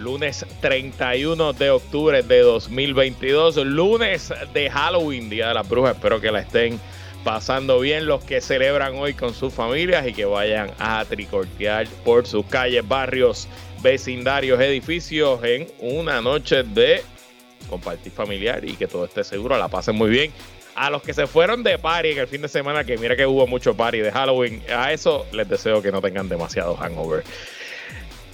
[0.00, 5.96] lunes 31 de octubre de 2022, lunes de Halloween, Día de las Brujas.
[5.96, 6.80] Espero que la estén
[7.22, 12.26] pasando bien los que celebran hoy con sus familias y que vayan a tricortear por
[12.26, 13.46] sus calles, barrios,
[13.82, 17.02] vecindarios, edificios en una noche de
[17.68, 20.32] compartir familiar y que todo esté seguro, la pasen muy bien.
[20.74, 23.26] A los que se fueron de party en el fin de semana, que mira que
[23.26, 27.22] hubo mucho party de Halloween, a eso les deseo que no tengan demasiado hangover.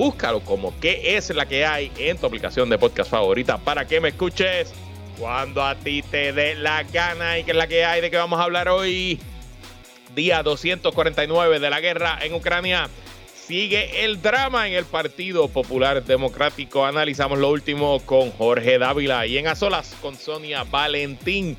[0.00, 4.00] Búscalo como qué es la que hay en tu aplicación de podcast favorita para que
[4.00, 4.72] me escuches
[5.18, 8.16] cuando a ti te dé la gana y que es la que hay de que
[8.16, 9.20] vamos a hablar hoy.
[10.14, 12.88] Día 249 de la guerra en Ucrania.
[13.34, 16.86] Sigue el drama en el Partido Popular Democrático.
[16.86, 21.58] Analizamos lo último con Jorge Dávila y en a solas con Sonia Valentín.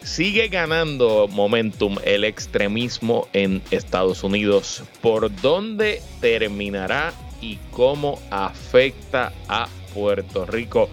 [0.00, 4.84] Sigue ganando momentum el extremismo en Estados Unidos.
[5.00, 7.12] ¿Por dónde terminará
[7.44, 10.88] y cómo afecta a Puerto Rico.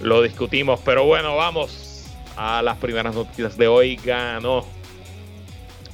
[0.00, 3.96] Lo discutimos, pero bueno, vamos a las primeras noticias de hoy.
[3.96, 4.64] Ganó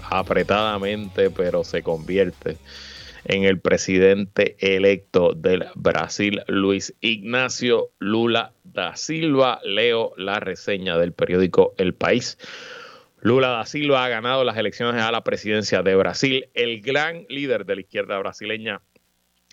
[0.08, 2.58] apretadamente, pero se convierte
[3.24, 9.60] en el presidente electo del Brasil, Luis Ignacio Lula da Silva.
[9.64, 12.38] Leo la reseña del periódico El País.
[13.20, 16.48] Lula da Silva ha ganado las elecciones a la presidencia de Brasil.
[16.54, 18.80] El gran líder de la izquierda brasileña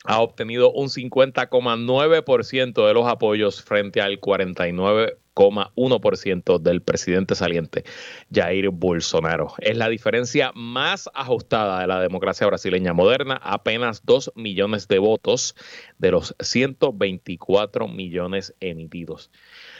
[0.05, 7.83] ha obtenido un 50,9% de los apoyos frente al 49,1% del presidente saliente
[8.31, 9.53] Jair Bolsonaro.
[9.59, 15.55] Es la diferencia más ajustada de la democracia brasileña moderna, apenas 2 millones de votos
[15.97, 19.31] de los 124 millones emitidos.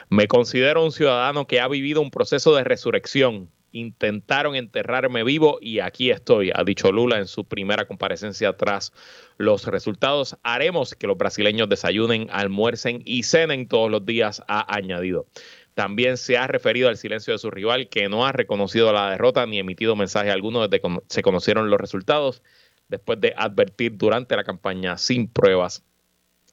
[0.09, 5.80] Me considero un ciudadano que ha vivido un proceso de resurrección intentaron enterrarme vivo y
[5.80, 8.94] aquí estoy, ha dicho Lula en su primera comparecencia tras
[9.38, 10.38] los resultados.
[10.44, 15.28] Haremos que los brasileños desayunen, almuercen y cenen todos los días, ha añadido.
[15.74, 19.46] También se ha referido al silencio de su rival, que no ha reconocido la derrota
[19.46, 22.44] ni emitido mensaje alguno desde que se conocieron los resultados,
[22.90, 25.86] después de advertir durante la campaña sin pruebas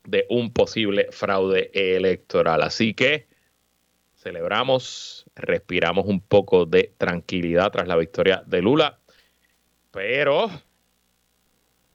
[0.05, 2.63] de un posible fraude electoral.
[2.63, 3.27] Así que
[4.27, 8.99] celebramos, respiramos un poco de tranquilidad tras la victoria de Lula,
[9.93, 10.51] pero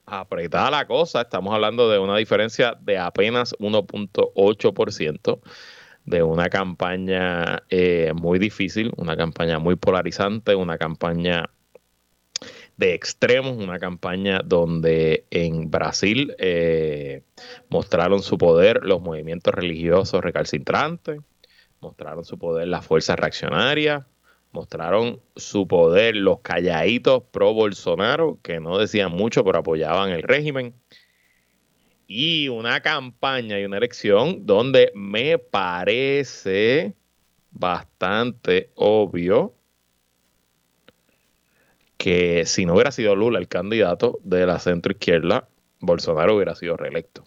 [0.06, 5.42] apretada la cosa, estamos hablando de una diferencia de apenas 1.8%
[6.06, 11.50] de una campaña eh, muy difícil, una campaña muy polarizante, una campaña
[12.78, 17.24] de extremos, una campaña donde en Brasil eh,
[17.68, 21.19] mostraron su poder los movimientos religiosos recalcitrantes,
[21.81, 24.06] mostraron su poder las fuerzas reaccionarias,
[24.52, 30.74] mostraron su poder los calladitos pro Bolsonaro, que no decían mucho, pero apoyaban el régimen.
[32.08, 36.94] Y una campaña y una elección donde me parece
[37.52, 39.53] bastante obvio
[41.98, 45.48] que si no hubiera sido Lula el candidato de la centro izquierda,
[45.80, 47.24] Bolsonaro hubiera sido reelecto.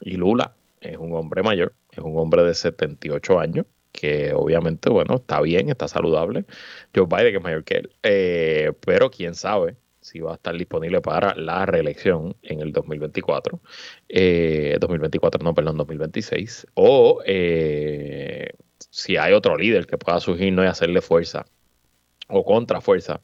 [0.00, 5.16] Y Lula es un hombre mayor, es un hombre de 78 años, que obviamente, bueno,
[5.16, 6.44] está bien, está saludable.
[6.94, 10.56] Joe Biden, que es mayor que él, eh, pero quién sabe si va a estar
[10.56, 13.60] disponible para la reelección en el 2024,
[14.80, 20.64] 2024, eh, no, perdón, 2026, o eh, si hay otro líder que pueda surgir ¿no?
[20.64, 21.44] y hacerle fuerza
[22.28, 23.20] o contrafuerza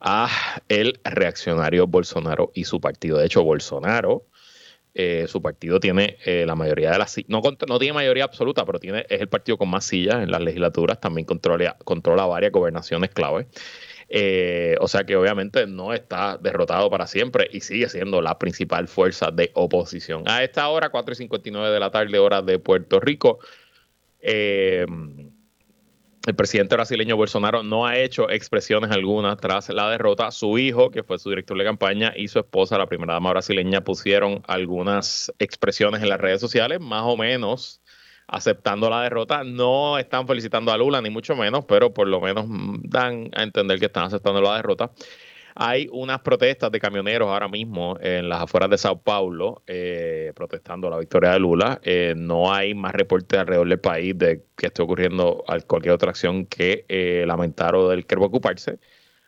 [0.00, 0.28] a
[0.68, 3.18] el reaccionario Bolsonaro y su partido.
[3.18, 4.26] De hecho, Bolsonaro
[4.94, 8.78] eh, su partido tiene eh, la mayoría de las no, no tiene mayoría absoluta, pero
[8.78, 13.10] tiene, es el partido con más sillas en las legislaturas, también controla, controla varias gobernaciones
[13.10, 13.46] clave.
[14.14, 18.86] Eh, o sea que obviamente no está derrotado para siempre y sigue siendo la principal
[18.86, 20.24] fuerza de oposición.
[20.26, 23.38] A esta hora, 4 y 59 de la tarde, hora de Puerto Rico,
[24.24, 24.86] Eh,
[26.26, 30.30] el presidente brasileño Bolsonaro no ha hecho expresiones algunas tras la derrota.
[30.30, 33.82] Su hijo, que fue su director de campaña, y su esposa, la primera dama brasileña,
[33.82, 37.80] pusieron algunas expresiones en las redes sociales, más o menos
[38.28, 39.42] aceptando la derrota.
[39.42, 42.46] No están felicitando a Lula, ni mucho menos, pero por lo menos
[42.82, 44.92] dan a entender que están aceptando la derrota.
[45.54, 50.88] Hay unas protestas de camioneros ahora mismo en las afueras de Sao Paulo eh, protestando
[50.88, 51.80] la victoria de Lula.
[51.82, 56.46] Eh, no hay más reportes alrededor del país de que esté ocurriendo cualquier otra acción
[56.46, 58.78] que eh, lamentar o del que ocuparse.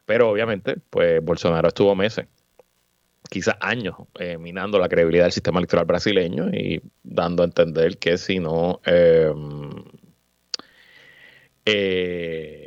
[0.06, 2.26] Pero obviamente, pues Bolsonaro estuvo meses,
[3.30, 3.96] quizás años,
[4.38, 8.80] minando la credibilidad del sistema electoral brasileño y dando a entender que si no...
[11.66, 12.63] Eh,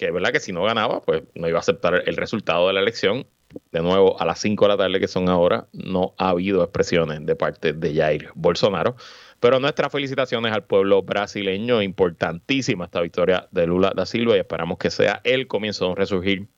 [0.00, 2.80] que verdad que si no ganaba, pues no iba a aceptar el resultado de la
[2.80, 3.26] elección.
[3.70, 7.26] De nuevo, a las 5 de la tarde que son ahora, no ha habido expresiones
[7.26, 8.96] de parte de Jair Bolsonaro.
[9.40, 14.78] Pero nuestras felicitaciones al pueblo brasileño, importantísima esta victoria de Lula da Silva y esperamos
[14.78, 16.48] que sea el comienzo de un resurgir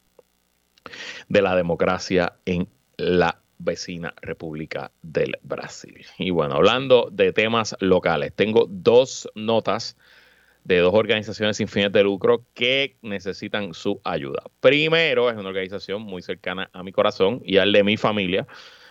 [1.28, 6.06] de la democracia en la vecina República del Brasil.
[6.16, 9.96] Y bueno, hablando de temas locales, tengo dos notas
[10.64, 14.42] de dos organizaciones sin fines de lucro que necesitan su ayuda.
[14.60, 18.46] Primero, es una organización muy cercana a mi corazón y al de mi familia.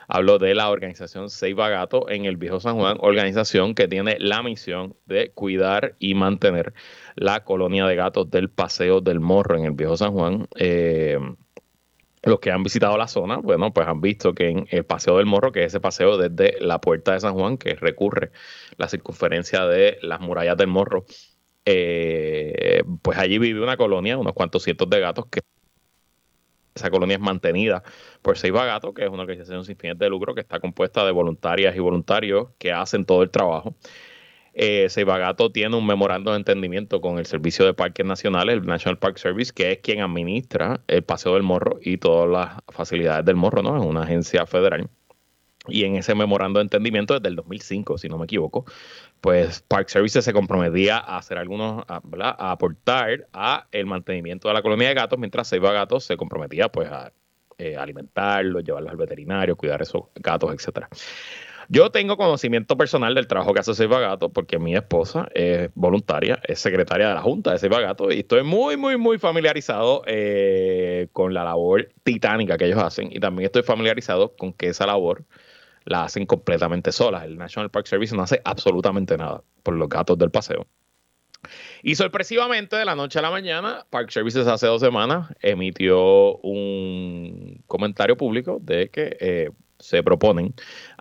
[0.08, 4.44] Hablo de la organización Seiba Gato en el Viejo San Juan, organización que tiene la
[4.44, 6.74] misión de cuidar y mantener
[7.16, 10.48] la colonia de gatos del Paseo del Morro en el Viejo San Juan.
[10.56, 11.18] Eh,
[12.24, 15.26] los que han visitado la zona, bueno, pues han visto que en el Paseo del
[15.26, 18.32] Morro, que es ese paseo desde la Puerta de San Juan, que recurre
[18.78, 21.06] la circunferencia de las murallas del Morro
[21.66, 25.26] eh, pues allí vive una colonia, unos cuantos cientos de gatos
[26.74, 27.84] esa colonia es mantenida
[28.22, 31.12] por Seiba Gato, que es una organización sin fines de lucro que está compuesta de
[31.12, 33.76] voluntarias y voluntarios que hacen todo el trabajo.
[34.54, 34.90] Eh,
[35.54, 39.54] tiene un memorando de entendimiento con el Servicio de Parques Nacionales, el National Park Service,
[39.54, 43.78] que es quien administra el Paseo del Morro y todas las facilidades del Morro, ¿no?
[43.78, 44.90] Es una agencia federal.
[45.68, 48.66] Y en ese memorando de entendimiento desde el 2005, si no me equivoco,
[49.22, 54.64] pues Park Services se comprometía a hacer algunos, a, aportar a el mantenimiento de la
[54.64, 57.14] colonia de gatos, mientras Seiba Gatos se comprometía pues a
[57.60, 60.90] eh, alimentarlos, llevarlos al veterinario, cuidar esos gatos, etcétera.
[61.70, 66.42] Yo tengo conocimiento personal del trabajo que hace Seiba Gatos porque mi esposa es voluntaria,
[66.44, 71.08] es secretaria de la Junta de Seiba Gatos y estoy muy, muy, muy familiarizado eh,
[71.14, 73.10] con la labor titánica que ellos hacen.
[73.12, 75.24] Y también estoy familiarizado con que esa labor
[75.86, 77.24] la hacen completamente solas.
[77.24, 80.68] El National Park Service no hace absolutamente nada por los gatos del paseo.
[81.84, 87.64] Y sorpresivamente, de la noche a la mañana, Park Services hace dos semanas emitió un
[87.68, 89.50] comentario público de que eh,
[89.80, 90.54] se proponen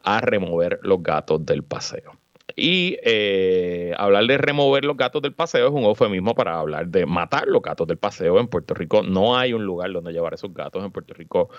[0.03, 2.12] a remover los gatos del paseo.
[2.56, 7.06] Y eh, hablar de remover los gatos del paseo es un eufemismo para hablar de
[7.06, 8.41] matar los gatos del paseo.
[8.41, 10.85] En Puerto Rico no hay un lugar donde llevar esos gatos.
[10.85, 11.50] En Puerto Rico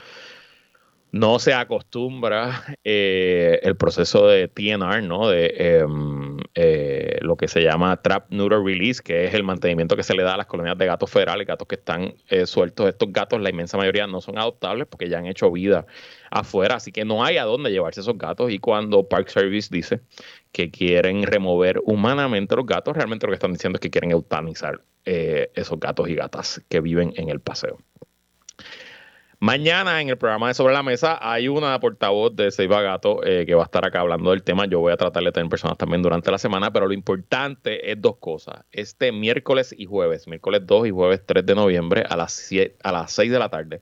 [1.11, 5.27] no se acostumbra eh, el proceso de TNR, ¿no?
[5.27, 10.03] De em, eh, lo que se llama Trap Neuter Release, que es el mantenimiento que
[10.03, 12.87] se le da a las colonias de gatos federales, gatos que están eh, sueltos.
[12.87, 15.85] Estos gatos, la inmensa mayoría, no son adoptables porque ya han hecho vida
[16.29, 18.51] afuera, así que no hay a dónde llevarse esos gatos.
[18.51, 20.01] Y cuando Park Service dice
[20.53, 24.81] que quieren remover humanamente los gatos, realmente lo que están diciendo es que quieren eutanizar
[25.03, 27.79] esos gatos y gatas que viven en el paseo.
[29.43, 33.43] Mañana en el programa de Sobre la Mesa hay una portavoz de Seiba Gato eh,
[33.47, 34.67] que va a estar acá hablando del tema.
[34.67, 37.99] Yo voy a tratar de tener personas también durante la semana, pero lo importante es
[37.99, 38.63] dos cosas.
[38.71, 42.51] Este miércoles y jueves, miércoles 2 y jueves 3 de noviembre a las,
[42.83, 43.81] a las 6 de la tarde,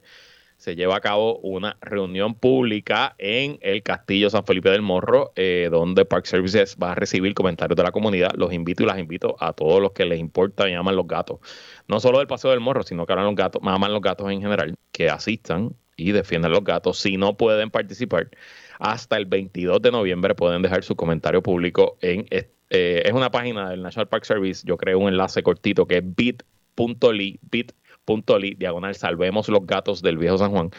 [0.60, 5.70] se lleva a cabo una reunión pública en el Castillo San Felipe del Morro, eh,
[5.72, 8.32] donde Park Services va a recibir comentarios de la comunidad.
[8.36, 11.40] Los invito y las invito a todos los que les importa y aman los gatos.
[11.88, 14.42] No solo del Paseo del Morro, sino que aman los gatos, aman los gatos en
[14.42, 17.00] general, que asistan y defiendan los gatos.
[17.00, 18.30] Si no pueden participar,
[18.80, 22.26] hasta el 22 de noviembre pueden dejar su comentario público en...
[22.30, 24.64] Eh, es una página del National Park Service.
[24.68, 27.72] Yo creo un enlace cortito que es bit.ly, bit
[28.18, 30.72] .ly, diagonal, salvemos los gatos del viejo San Juan.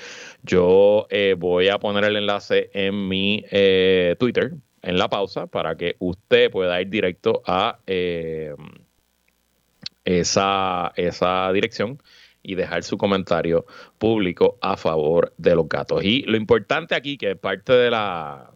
[0.42, 5.76] Yo eh, voy a poner el enlace en mi eh, Twitter, en la pausa, para
[5.76, 8.54] que usted pueda ir directo a eh,
[10.04, 12.02] esa, esa dirección
[12.42, 13.66] y dejar su comentario
[13.98, 16.02] público a favor de los gatos.
[16.04, 18.50] Y lo importante aquí, que es parte de la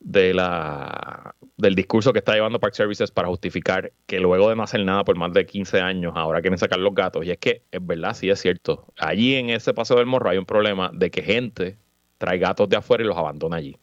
[0.00, 5.04] del discurso que está llevando Park Services para justificar que luego de no hacer nada
[5.04, 7.24] por más de 15 años, ahora quieren sacar los gatos.
[7.24, 8.92] Y es que, es verdad, sí es cierto.
[8.98, 11.78] Allí en ese paseo del morro hay un problema de que gente
[12.18, 13.76] trae gatos de afuera y los abandona allí.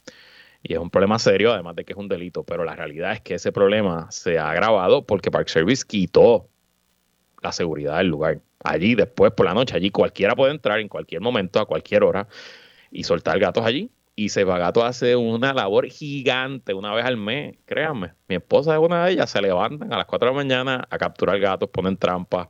[0.62, 2.44] y es un problema serio, además de que es un delito.
[2.44, 6.48] Pero la realidad es que ese problema se ha agravado porque Park Service quitó
[7.42, 8.40] la seguridad del lugar.
[8.64, 12.28] Allí, después por la noche, allí cualquiera puede entrar en cualquier momento, a cualquier hora,
[12.90, 13.90] y soltar gatos allí.
[14.18, 18.14] Y Gato hace una labor gigante una vez al mes, créanme.
[18.28, 20.96] Mi esposa es una de ellas, se levantan a las 4 de la mañana a
[20.96, 22.48] capturar gatos, ponen trampas.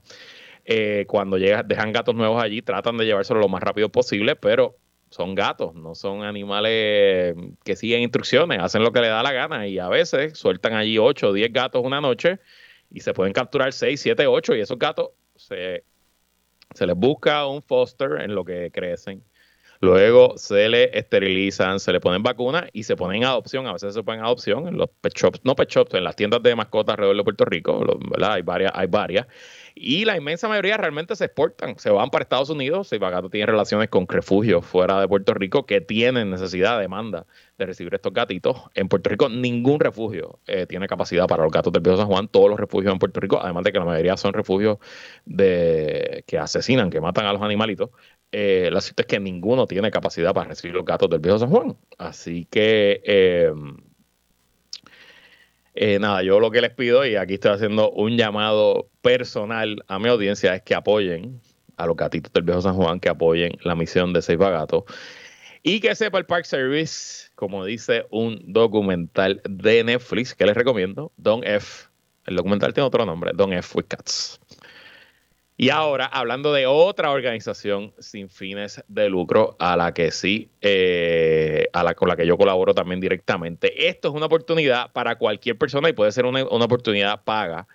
[0.65, 4.77] Eh, cuando llegan, dejan gatos nuevos allí, tratan de llevárselos lo más rápido posible, pero
[5.11, 9.67] son gatos, no son animales que siguen instrucciones, hacen lo que les da la gana
[9.67, 12.39] y a veces sueltan allí 8 o 10 gatos una noche
[12.93, 15.83] y se pueden capturar 6, 7, 8 y esos gatos se,
[16.73, 19.25] se les busca un foster en lo que crecen.
[19.81, 23.67] Luego se le esterilizan, se le ponen vacunas y se ponen en adopción.
[23.67, 26.17] A veces se ponen en adopción en los pet shops, no pet shops, en las
[26.17, 27.85] tiendas de mascotas alrededor de Puerto Rico.
[28.23, 29.27] Hay varias, hay varias.
[29.79, 32.89] Y la inmensa mayoría realmente se exportan, se van para Estados Unidos.
[32.89, 37.27] Si Gato tiene relaciones con refugios fuera de Puerto Rico que tienen necesidad, demanda
[37.59, 38.57] de recibir estos gatitos.
[38.75, 42.29] En Puerto Rico ningún refugio eh, tiene capacidad para los gatos del Viejo San Juan.
[42.29, 44.79] Todos los refugios en Puerto Rico, además de que la mayoría son refugios
[45.27, 47.91] de que asesinan, que matan a los animalitos.
[48.39, 51.49] Eh, la cierto es que ninguno tiene capacidad para recibir los gatos del Viejo San
[51.49, 51.75] Juan.
[51.97, 53.51] Así que eh,
[55.75, 59.99] eh, nada, yo lo que les pido, y aquí estoy haciendo un llamado personal a
[59.99, 61.41] mi audiencia, es que apoyen
[61.79, 64.85] a los gatitos del viejo San Juan, que apoyen la misión de Seis Gatos
[65.63, 71.11] y que sepa el Park Service, como dice un documental de Netflix que les recomiendo,
[71.17, 71.89] Don F.
[72.27, 74.39] El documental tiene otro nombre, Don F with Cats.
[75.59, 81.69] Y ahora, hablando de otra organización sin fines de lucro, a la que sí, eh,
[81.73, 83.89] a la con la que yo colaboro también directamente.
[83.89, 87.67] Esto es una oportunidad para cualquier persona y puede ser una, oportunidad paga.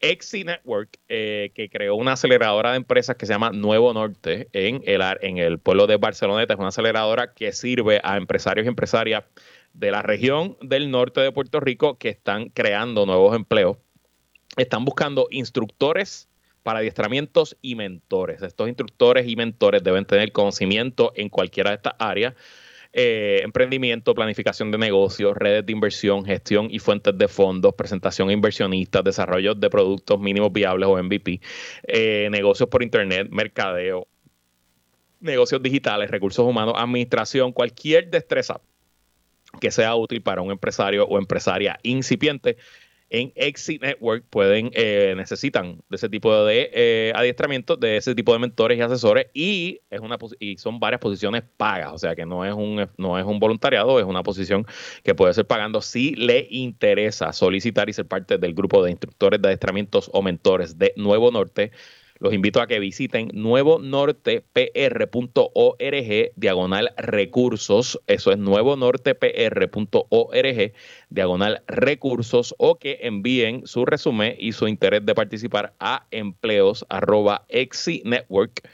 [0.00, 4.82] Exi Network, eh, que creó una aceleradora de empresas que se llama Nuevo Norte en
[4.86, 6.54] el, en el pueblo de Barceloneta.
[6.54, 9.22] Es una aceleradora que sirve a empresarios y empresarias
[9.72, 13.76] de la región del norte de Puerto Rico que están creando nuevos empleos.
[14.56, 16.29] Están buscando instructores
[16.62, 18.42] para adiestramientos y mentores.
[18.42, 22.34] Estos instructores y mentores deben tener conocimiento en cualquiera de estas áreas.
[22.92, 28.32] Eh, emprendimiento, planificación de negocios, redes de inversión, gestión y fuentes de fondos, presentación a
[28.32, 31.40] inversionistas, desarrollo de productos mínimos viables o MVP,
[31.86, 34.08] eh, negocios por internet, mercadeo,
[35.20, 38.60] negocios digitales, recursos humanos, administración, cualquier destreza
[39.60, 42.56] que sea útil para un empresario o empresaria incipiente
[43.10, 48.32] en Exit Network pueden, eh, necesitan de ese tipo de eh, adiestramiento, de ese tipo
[48.32, 52.24] de mentores y asesores, y es una y son varias posiciones pagas, o sea que
[52.24, 54.64] no es un no es un voluntariado, es una posición
[55.02, 59.42] que puede ser pagando si le interesa solicitar y ser parte del grupo de instructores
[59.42, 61.72] de adiestramientos o mentores de Nuevo Norte
[62.20, 67.98] los invito a que visiten nuevonortepr.org diagonal recursos.
[68.06, 70.72] Eso es nuevonortepr.org
[71.08, 77.44] diagonal recursos o que envíen su resumen y su interés de participar a empleos arroba
[77.48, 78.70] exinetwork.com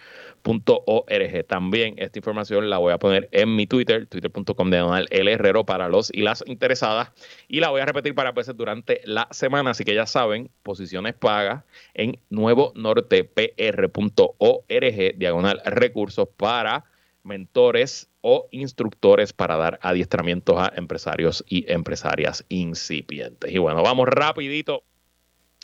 [0.47, 1.47] .org.
[1.47, 5.33] También esta información la voy a poner en mi Twitter, twitter.com de L.
[5.33, 7.11] Herrero para los y las interesadas.
[7.49, 9.71] Y la voy a repetir para veces durante la semana.
[9.71, 16.85] Así que ya saben, posiciones pagas en nuevonortepr.org, diagonal recursos para
[17.25, 23.53] mentores o instructores para dar adiestramientos a empresarios y empresarias incipientes.
[23.53, 24.85] Y bueno, vamos rapidito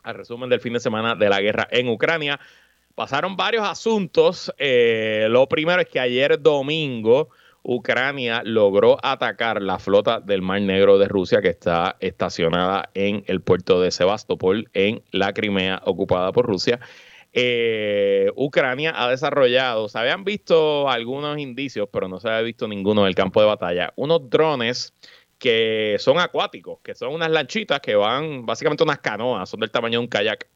[0.03, 2.41] al resumen del fin de semana de la guerra en Ucrania
[2.95, 4.53] pasaron varios asuntos.
[4.59, 7.31] Eh, lo primero es que ayer domingo
[7.63, 13.41] Ucrania logró atacar la flota del Mar Negro de Rusia que está estacionada en el
[13.41, 16.81] puerto de Sebastopol, en la Crimea ocupada por Rusia.
[17.33, 23.03] Eh, Ucrania ha desarrollado, se habían visto algunos indicios, pero no se había visto ninguno
[23.03, 24.93] en el campo de batalla, unos drones
[25.39, 29.99] que son acuáticos, que son unas lanchitas que van, básicamente unas canoas, son del tamaño
[29.99, 30.47] de un kayak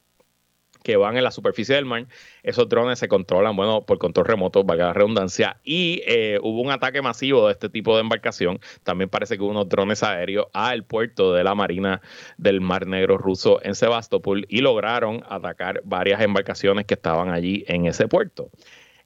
[0.87, 2.07] que van en la superficie del mar.
[2.45, 5.57] Esos drones se controlan, bueno, por control remoto, valga la redundancia.
[5.65, 8.61] Y eh, hubo un ataque masivo de este tipo de embarcación.
[8.85, 12.03] También parece que hubo unos drones aéreos al puerto de la Marina
[12.39, 17.87] del Mar Negro ruso en Sebastopol y lograron atacar varias embarcaciones que estaban allí en
[17.87, 18.51] ese puerto.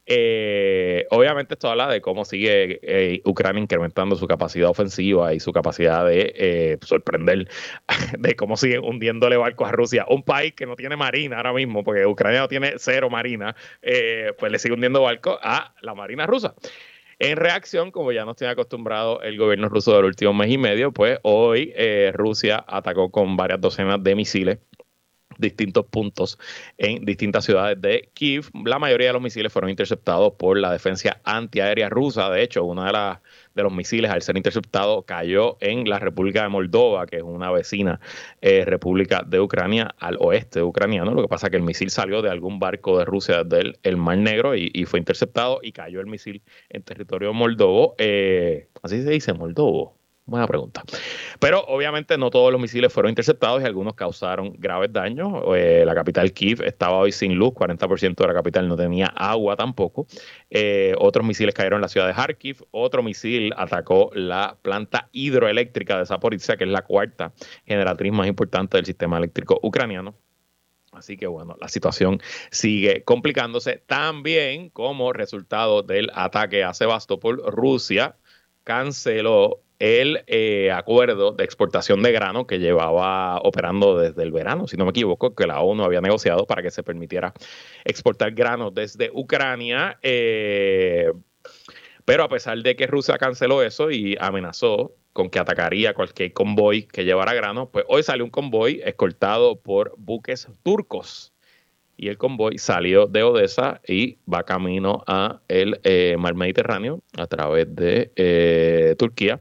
[0.06, 5.52] Eh, obviamente esto habla de cómo sigue eh, Ucrania incrementando su capacidad ofensiva y su
[5.52, 7.48] capacidad de eh, sorprender,
[8.18, 10.06] de cómo siguen hundiéndole barcos a Rusia.
[10.08, 13.54] Un país que no tiene marina ahora mismo, porque Ucrania no tiene cero marina,
[14.38, 16.54] pues le sigue hundiendo barcos a la marina rusa.
[17.18, 20.90] En reacción, como ya nos tiene acostumbrado el gobierno ruso del último mes y medio,
[20.90, 21.74] pues hoy
[22.14, 24.58] Rusia atacó con varias docenas de misiles
[25.40, 26.38] distintos puntos
[26.78, 28.50] en distintas ciudades de Kiev.
[28.64, 32.30] La mayoría de los misiles fueron interceptados por la defensa antiaérea rusa.
[32.30, 32.90] De hecho, una de
[33.54, 37.50] de los misiles, al ser interceptado, cayó en la República de Moldova, que es una
[37.50, 38.00] vecina
[38.40, 41.12] eh, república de Ucrania al oeste ucraniano.
[41.14, 43.96] Lo que pasa es que el misil salió de algún barco de Rusia del el
[43.96, 47.94] Mar Negro y, fue interceptado y cayó el misil en territorio moldovo.
[47.98, 49.99] Eh, así se dice, moldovo.
[50.30, 50.84] Buena pregunta.
[51.40, 55.42] Pero obviamente no todos los misiles fueron interceptados y algunos causaron graves daños.
[55.56, 59.56] Eh, la capital Kiev estaba hoy sin luz, 40% de la capital no tenía agua
[59.56, 60.06] tampoco.
[60.48, 62.64] Eh, otros misiles cayeron en la ciudad de Kharkiv.
[62.70, 67.32] Otro misil atacó la planta hidroeléctrica de Zaporizhia, que es la cuarta
[67.66, 70.14] generatriz más importante del sistema eléctrico ucraniano.
[70.92, 72.20] Así que bueno, la situación
[72.52, 73.82] sigue complicándose.
[73.84, 78.14] También como resultado del ataque a Sebastopol, Rusia
[78.62, 84.76] canceló el eh, acuerdo de exportación de grano que llevaba operando desde el verano, si
[84.76, 87.32] no me equivoco, que la ONU había negociado para que se permitiera
[87.84, 89.98] exportar grano desde Ucrania.
[90.02, 91.10] Eh,
[92.04, 96.82] pero a pesar de que Rusia canceló eso y amenazó con que atacaría cualquier convoy
[96.86, 101.32] que llevara grano, pues hoy salió un convoy escoltado por buques turcos
[101.96, 107.26] y el convoy salió de Odessa y va camino a el eh, mar Mediterráneo a
[107.26, 109.40] través de Turquía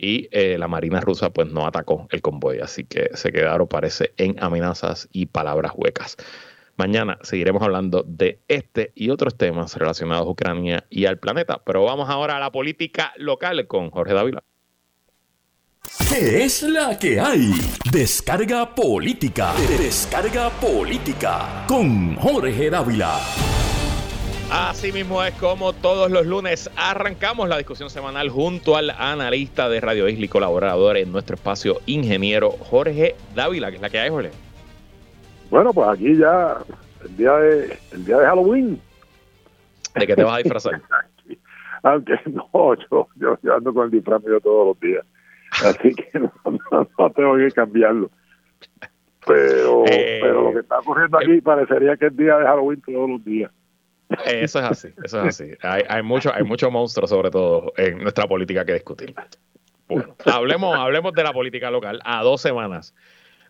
[0.00, 4.14] y eh, la Marina rusa pues no atacó el convoy, así que se quedaron, parece,
[4.16, 6.16] en amenazas y palabras huecas.
[6.76, 11.84] Mañana seguiremos hablando de este y otros temas relacionados a Ucrania y al planeta, pero
[11.84, 14.42] vamos ahora a la política local con Jorge Dávila.
[16.08, 17.52] ¿Qué es la que hay?
[17.92, 19.52] Descarga política.
[19.78, 23.20] Descarga política con Jorge Dávila.
[24.52, 29.80] Así mismo es como todos los lunes arrancamos la discusión semanal junto al analista de
[29.80, 34.10] Radio Isla y colaborador en nuestro espacio, ingeniero Jorge Dávila, que es la que hay,
[34.10, 34.32] Jorge.
[35.50, 36.58] Bueno, pues aquí ya
[37.04, 38.80] el día de, el día de Halloween.
[39.94, 40.82] ¿De qué te vas a disfrazar?
[41.84, 45.06] Aunque no, yo, yo, ando con el disfraz mío todos los días.
[45.64, 48.10] Así que no, tengo que cambiarlo.
[49.24, 53.10] Pero, eh, pero lo que está ocurriendo aquí parecería que es día de Halloween todos
[53.10, 53.52] los días.
[54.26, 55.52] Eso es así, eso es así.
[55.62, 59.14] Hay, hay mucho, hay mucho monstruo, sobre todo, en nuestra política que discutir.
[60.24, 62.00] Hablemos, hablemos de la política local.
[62.04, 62.94] A dos semanas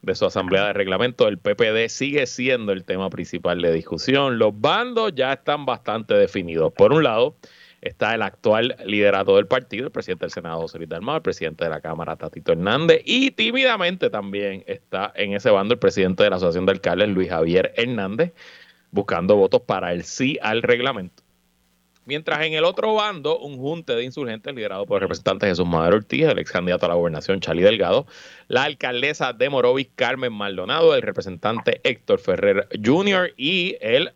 [0.03, 4.39] de su asamblea de reglamento, el PPD sigue siendo el tema principal de discusión.
[4.39, 6.73] Los bandos ya están bastante definidos.
[6.73, 7.37] Por un lado,
[7.83, 11.65] está el actual liderato del partido, el presidente del Senado, José Luis Dalmau, el presidente
[11.65, 16.31] de la Cámara, Tatito Hernández, y tímidamente también está en ese bando el presidente de
[16.31, 18.33] la Asociación de Alcaldes, Luis Javier Hernández,
[18.91, 21.23] buscando votos para el sí al reglamento.
[22.07, 25.97] Mientras en el otro bando, un junte de insurgentes liderado por el representante Jesús Madero
[25.97, 28.07] Ortiz, el ex candidato a la gobernación Charlie Delgado,
[28.49, 33.33] la alcaldesa de Morovis Carmen Maldonado, el representante Héctor Ferrer Jr.
[33.37, 34.13] y el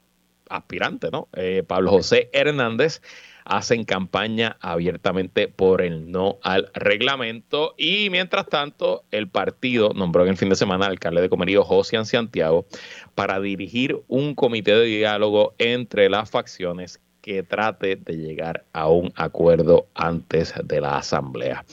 [0.48, 1.28] aspirante, ¿no?
[1.34, 3.00] Eh, Pablo José Hernández
[3.44, 7.74] hacen campaña abiertamente por el no al reglamento.
[7.76, 11.62] Y mientras tanto, el partido nombró en el fin de semana al alcalde de Comerío,
[11.62, 12.66] José Santiago,
[13.14, 19.12] para dirigir un comité de diálogo entre las facciones que trate de llegar a un
[19.16, 21.64] acuerdo antes de la asamblea.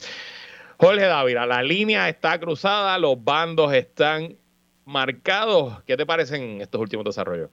[0.78, 4.36] Jorge Dávila, la línea está cruzada, los bandos están
[4.84, 5.82] marcados.
[5.84, 7.50] ¿Qué te parecen estos últimos desarrollos?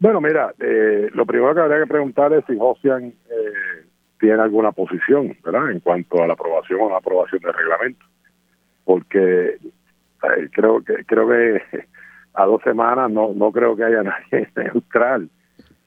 [0.00, 3.84] Bueno, mira, eh, lo primero que habría que preguntar es si Josian eh,
[4.18, 5.70] tiene alguna posición, ¿verdad?
[5.70, 8.06] En cuanto a la aprobación o no aprobación del reglamento,
[8.84, 11.62] porque eh, creo que creo que
[12.34, 15.28] a dos semanas no no creo que haya nadie neutral.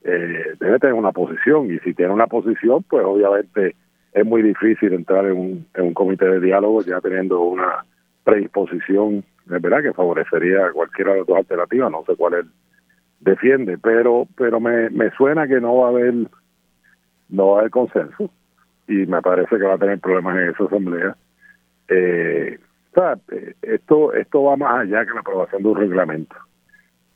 [0.04, 3.76] Eh, debe tener una posición y si tiene una posición, pues obviamente
[4.12, 7.84] es muy difícil entrar en un, en un comité de diálogo ya teniendo una
[8.24, 9.82] predisposición, ¿verdad?
[9.82, 11.90] Que favorecería cualquiera de las dos alternativas.
[11.90, 12.46] No sé cuál es
[13.24, 16.14] defiende, pero pero me, me suena que no va a haber
[17.30, 18.30] no va a haber consenso
[18.88, 21.16] y me parece que va a tener problemas en esa asamblea.
[21.88, 22.60] Eh,
[23.32, 26.36] eh, esto esto va más allá que la aprobación de un reglamento.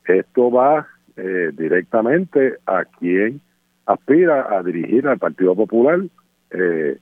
[0.04, 3.40] Esto va eh, directamente a quien
[3.86, 6.00] aspira a dirigir al Partido Popular
[6.50, 6.98] eh,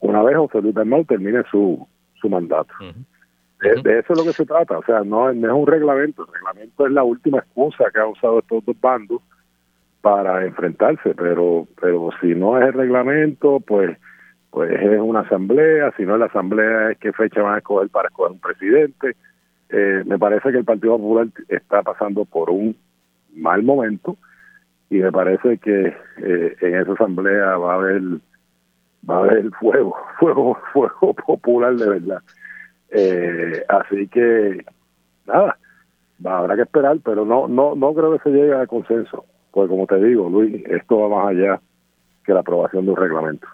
[0.00, 1.86] una vez José Luis Bernal termine su,
[2.20, 2.72] su mandato.
[3.60, 6.86] De, eso es lo que se trata, o sea, no, es un reglamento, el reglamento
[6.86, 9.22] es la última excusa que han usado estos dos bandos
[10.02, 13.96] para enfrentarse, pero pero si no es el reglamento, pues
[14.50, 17.90] pues es una asamblea, si no es la asamblea es qué fecha van a escoger
[17.90, 19.16] para escoger un presidente.
[19.68, 22.76] Eh, me parece que el Partido Popular está pasando por un
[23.34, 24.16] mal momento
[24.88, 28.02] y me parece que eh, en esa asamblea va a haber
[29.08, 32.22] va a haber fuego, fuego, fuego popular de verdad.
[32.90, 34.64] Eh, así que,
[35.26, 35.58] nada,
[36.24, 39.24] habrá que esperar, pero no, no, no creo que se llegue a consenso.
[39.50, 41.60] Porque como te digo, Luis, esto va más allá
[42.24, 43.46] que la aprobación de un reglamento.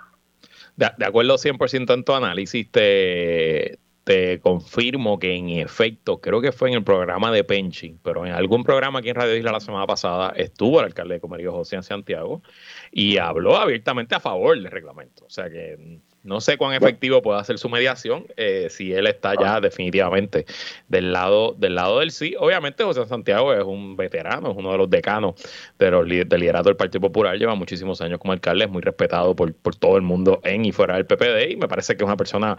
[0.77, 6.53] De, de acuerdo 100% en tu análisis, te, te confirmo que en efecto, creo que
[6.53, 9.61] fue en el programa de Penching, pero en algún programa aquí en Radio Isla la
[9.61, 12.43] semana pasada estuvo el alcalde de Comerío, José Santiago,
[12.91, 15.25] y habló abiertamente a favor del reglamento.
[15.25, 19.35] O sea que no sé cuán efectivo puede ser su mediación eh, si él está
[19.41, 20.47] ya definitivamente
[20.89, 22.35] del lado del lado del sí.
[22.39, 25.35] Obviamente José Santiago es un veterano, es uno de los decanos
[25.79, 29.35] de los, del liderato del Partido Popular, lleva muchísimos años como alcalde, es muy respetado
[29.35, 32.07] por, por todo el mundo en y fuera del PPD y me parece que es
[32.07, 32.57] una persona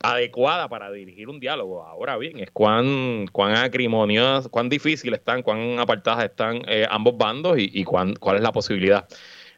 [0.00, 1.84] adecuada para dirigir un diálogo.
[1.84, 7.56] Ahora bien, es cuán, cuán acrimoniosas, cuán difícil están, cuán apartadas están eh, ambos bandos
[7.58, 9.06] y, cuán, cuál es la posibilidad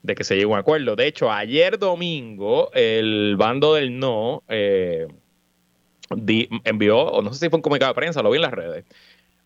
[0.03, 0.96] de que se llegue a un acuerdo.
[0.96, 5.09] De hecho, ayer domingo, el bando del no eh,
[6.64, 8.85] envió, o no sé si fue un comunicado de prensa, lo vi en las redes,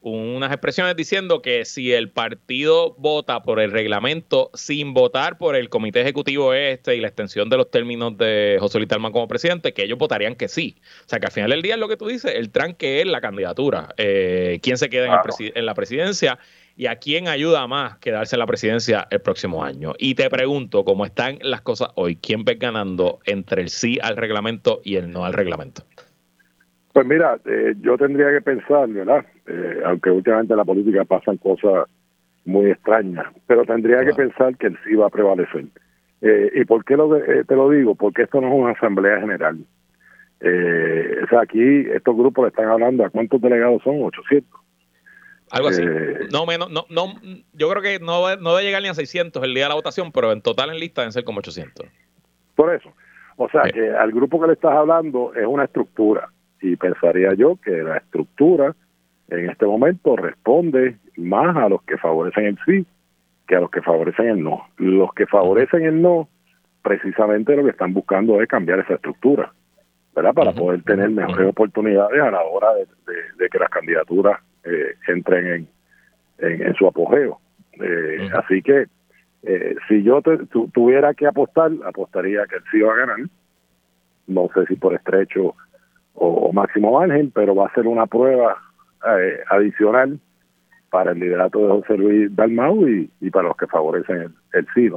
[0.03, 5.69] unas expresiones diciendo que si el partido vota por el reglamento sin votar por el
[5.69, 9.73] comité ejecutivo este y la extensión de los términos de José Luis Talman como presidente,
[9.73, 10.77] que ellos votarían que sí.
[11.07, 13.07] O sea que al final del día es lo que tú dices, el tranque es
[13.07, 13.95] la candidatura.
[13.97, 16.39] Eh, ¿Quién se queda en, en la presidencia?
[16.77, 19.93] y a quién ayuda más quedarse en la presidencia el próximo año.
[19.99, 24.17] Y te pregunto, cómo están las cosas hoy, ¿quién ves ganando entre el sí al
[24.17, 25.85] reglamento y el no al reglamento?
[26.93, 29.25] Pues mira, eh, yo tendría que pensar, ¿verdad?
[29.47, 31.89] Eh, aunque últimamente en la política pasan cosas
[32.45, 35.65] muy extrañas, pero tendría que pensar que el sí va a prevalecer.
[36.21, 37.95] Eh, ¿Y por qué lo, te lo digo?
[37.95, 39.59] Porque esto no es una asamblea general.
[40.41, 44.61] o sea, aquí estos grupos le están hablando a cuántos delegados son, 800.
[45.51, 45.83] Algo así.
[46.33, 47.15] no, menos, no, no,
[47.53, 50.13] yo creo que no, no debe llegar ni a 600 el día de la votación,
[50.13, 51.87] pero en total en lista deben ser como 800.
[52.55, 52.91] Por eso.
[53.37, 56.29] O sea, que al grupo que le estás hablando es una estructura
[56.63, 58.75] y pensaría yo que la estructura
[59.29, 62.87] en este momento responde más a los que favorecen el sí
[63.47, 64.67] que a los que favorecen el no.
[64.79, 66.29] Los que favorecen el no,
[66.81, 69.53] precisamente lo que están buscando es cambiar esa estructura,
[70.15, 70.33] ¿verdad?
[70.33, 75.69] Para poder tener mejores oportunidades a la hora de, que las candidaturas eh, entren
[76.39, 77.41] en, en, su apogeo.
[77.73, 78.87] Eh, así que
[79.43, 80.23] eh, si yo
[80.73, 83.19] tuviera que apostar, apostaría que el sí va a ganar.
[84.29, 85.57] No sé si por estrecho
[86.15, 88.57] o, máximo margen, pero va a ser una prueba
[89.19, 90.19] eh, adicional
[90.91, 94.91] para el liderato de José Luis Dalmau y, para los que favorecen el, el sí,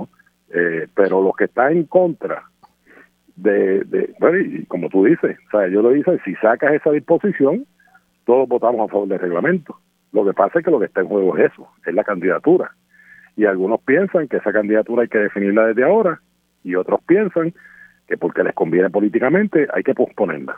[0.54, 2.43] eh, pero los que están en contra
[3.36, 6.91] de, de, bueno, y como tú dices, o sea, yo lo hice, si sacas esa
[6.91, 7.65] disposición,
[8.25, 9.78] todos votamos a favor del reglamento.
[10.12, 12.71] Lo que pasa es que lo que está en juego es eso, es la candidatura.
[13.36, 16.21] Y algunos piensan que esa candidatura hay que definirla desde ahora
[16.63, 17.54] y otros piensan
[18.08, 20.58] que porque les conviene políticamente hay que posponerla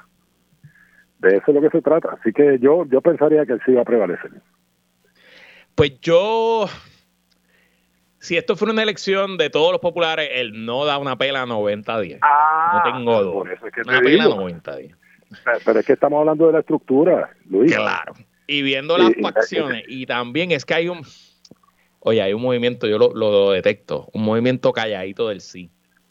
[1.20, 2.18] de eso es lo que se trata.
[2.20, 4.32] Así que yo, yo pensaría que él sí va a prevalecer.
[5.76, 6.68] Pues yo,
[8.20, 12.00] si esto fuera una elección de todos los populares, él no da una pela 90
[12.02, 12.20] días.
[12.22, 13.34] Ah, no tengo duda.
[13.34, 14.98] Por eso es que una pela 90 días.
[15.66, 17.76] Pero, es que estamos hablando de la estructura, Luis.
[17.76, 18.14] Claro.
[18.48, 21.02] Y viendo las facciones, y también es que hay un.
[22.00, 25.70] Oye, hay un movimiento, yo lo, lo detecto, un movimiento calladito del sí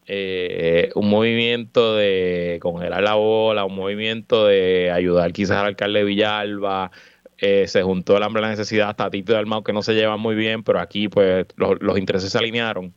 [0.09, 6.05] eh, un movimiento de congelar la bola, un movimiento de ayudar quizás al alcalde de
[6.05, 6.91] Villalba.
[7.39, 9.93] Eh, se juntó el hambre y la necesidad hasta Tito y Dalmau que no se
[9.93, 12.93] llevan muy bien, pero aquí pues los, intereses se alinearon.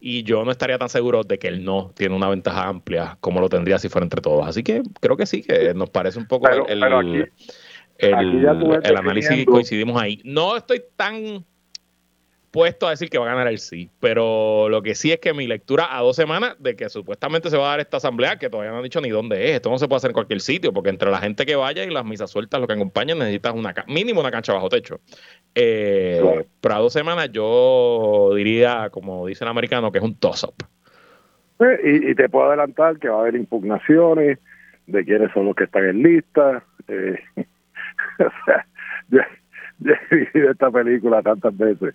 [0.00, 3.40] Y yo no estaría tan seguro de que él no tiene una ventaja amplia como
[3.40, 4.46] lo tendría si fuera entre todos.
[4.46, 6.82] Así que creo que sí, que nos parece un poco el,
[7.98, 8.46] el,
[8.82, 10.20] el análisis coincidimos ahí.
[10.24, 11.44] No estoy tan
[12.56, 15.34] puesto a decir que va a ganar el sí, pero lo que sí es que
[15.34, 18.48] mi lectura a dos semanas de que supuestamente se va a dar esta asamblea, que
[18.48, 20.72] todavía no han dicho ni dónde es, esto no se puede hacer en cualquier sitio,
[20.72, 23.74] porque entre la gente que vaya y las misas sueltas, lo que acompañan, necesitas una
[23.88, 25.00] mínimo una cancha bajo techo.
[25.54, 30.54] Eh, pero a dos semanas yo diría, como dice el americano, que es un toss-up.
[31.58, 34.38] Pues, y, te puedo adelantar que va a haber impugnaciones
[34.86, 36.64] de quiénes son los que están en lista.
[36.88, 38.66] Eh, o sea,
[39.10, 39.20] yo
[39.92, 41.94] he vivido esta película tantas veces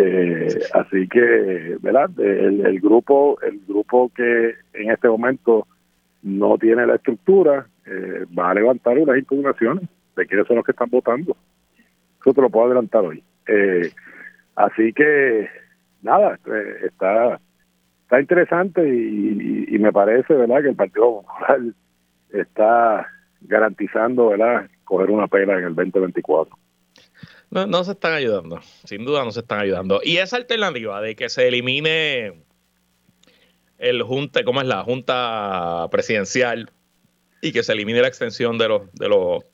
[0.00, 2.08] eh, así que, ¿verdad?
[2.20, 5.66] El, grupo, el grupo que en este momento
[6.22, 10.70] no tiene la estructura eh, va a levantar unas impugnaciones de quiénes son los que
[10.70, 11.36] están votando.
[12.20, 13.24] Eso te lo puedo adelantar hoy.
[13.48, 13.90] Eh,
[14.54, 15.48] así que,
[16.02, 16.38] nada,
[16.84, 17.40] está
[18.04, 21.60] está interesante y, me parece, ¿verdad?, que el Partido Popular
[22.30, 23.06] está
[23.42, 26.56] garantizando, ¿verdad?, coger una pena en el 2024.
[27.50, 30.00] No, no se están ayudando, sin duda no se están ayudando.
[30.02, 32.42] Y esa alternativa de que se elimine
[33.78, 36.70] el junta, ¿cómo es la junta presidencial?
[37.40, 39.44] Y que se elimine la extensión de los, de los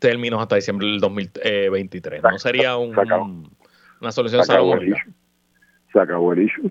[0.00, 2.22] términos hasta diciembre del 2023.
[2.22, 2.94] ¿No sería un,
[4.00, 5.12] una solución se acabó, el issue.
[5.92, 6.70] se acabó el issue.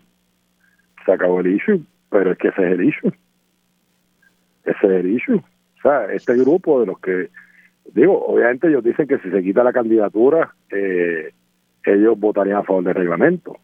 [1.05, 1.83] Se acabó el issue.
[2.09, 3.13] Pero es que ese es el issue.
[4.65, 5.37] Ese es el issue.
[5.37, 7.29] O sea, este grupo de los que,
[7.93, 11.33] digo, obviamente ellos dicen que si se quita la candidatura, eh,
[11.85, 13.57] ellos votarían a favor del reglamento.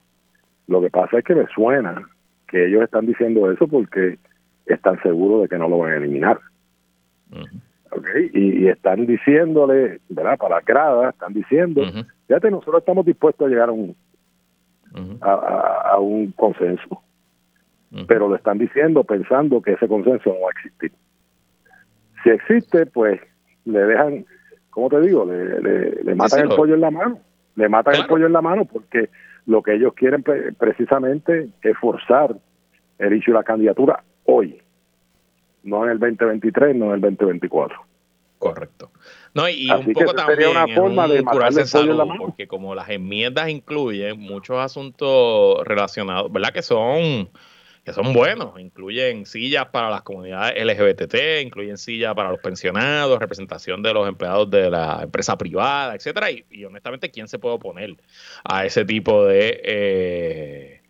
[0.67, 2.07] Lo que pasa es que me suena
[2.47, 4.19] que ellos están diciendo eso porque
[4.65, 6.39] están seguros de que no lo van a eliminar.
[8.33, 10.37] y, están diciéndole, ¿verdad?
[10.37, 11.81] Para la grada, están diciendo,
[12.27, 13.95] fíjate, nosotros estamos dispuestos a llegar a un,
[15.21, 17.01] a, un consenso,
[18.07, 20.91] pero lo están diciendo pensando que ese consenso no va a existir.
[22.23, 23.19] Si existe, pues
[23.65, 24.25] le dejan,
[24.69, 25.25] ¿cómo te digo?
[25.25, 27.19] Le, le, matan el pollo en la mano,
[27.55, 29.09] le matan el pollo en la mano porque
[29.45, 30.23] lo que ellos quieren
[30.57, 32.35] precisamente es forzar
[32.99, 34.61] el inicio de la candidatura hoy,
[35.63, 37.91] no en el 2023, no en el 2024.
[38.41, 38.89] Correcto.
[39.35, 44.19] No, y, un poco también una forma de curarse salud, porque como las enmiendas incluyen
[44.19, 46.49] muchos asuntos relacionados, ¿verdad?
[46.51, 47.29] Que son
[47.83, 53.81] que son buenos, incluyen sillas para las comunidades LGBT, incluyen sillas para los pensionados, representación
[53.81, 57.95] de los empleados de la empresa privada, etcétera, y, honestamente, ¿quién se puede oponer
[58.43, 60.81] a ese tipo de eh,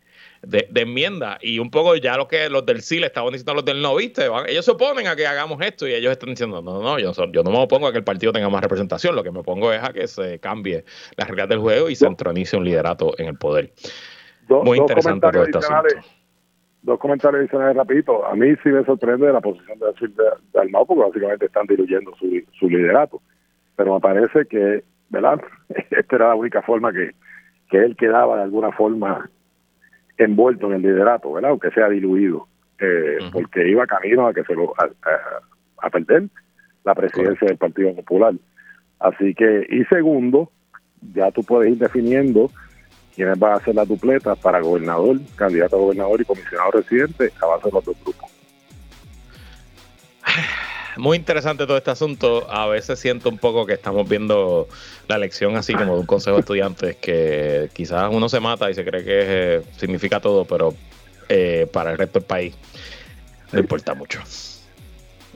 [0.43, 1.38] de, enmienda.
[1.41, 3.82] Y un poco ya lo que los del sí le estaban diciendo a los del
[3.82, 6.99] no, viste, ellos se oponen a que hagamos esto y ellos están diciendo, no, no,
[6.99, 9.39] yo, yo no me opongo a que el partido tenga más representación, lo que me
[9.39, 10.84] opongo es a que se cambie
[11.15, 13.71] las reglas del juego y se entronice un liderato en el poder.
[14.49, 16.20] Muy interesante todo este asunto.
[16.84, 18.26] Dos comentarios adicionales rapidito.
[18.26, 22.12] A mí sí me sorprende la posición de, de, de Almao porque básicamente están diluyendo
[22.15, 23.22] su, su liderato.
[23.76, 25.41] Pero me parece que, ¿verdad?
[25.91, 27.12] Esta era la única forma que,
[27.70, 29.30] que él quedaba de alguna forma
[30.17, 31.52] envuelto en el liderato, ¿verdad?
[31.52, 32.48] Aunque sea diluido,
[32.80, 36.24] eh, porque iba camino a que se lo a, perder
[36.84, 38.34] la presidencia del Partido Popular.
[39.00, 40.52] Así que, y segundo,
[41.13, 42.50] ya tú puedes ir definiendo
[43.21, 47.45] quiénes van a ser las dupletas para gobernador, candidato a gobernador y comisionado residente a
[47.45, 48.31] base de los dos grupos.
[50.97, 52.49] muy interesante todo este asunto.
[52.49, 54.67] A veces siento un poco que estamos viendo
[55.07, 58.73] la elección así como de un consejo de estudiantes, que quizás uno se mata y
[58.73, 60.73] se cree que eh, significa todo, pero
[61.29, 62.55] eh, para el resto del país
[63.51, 64.19] no importa mucho.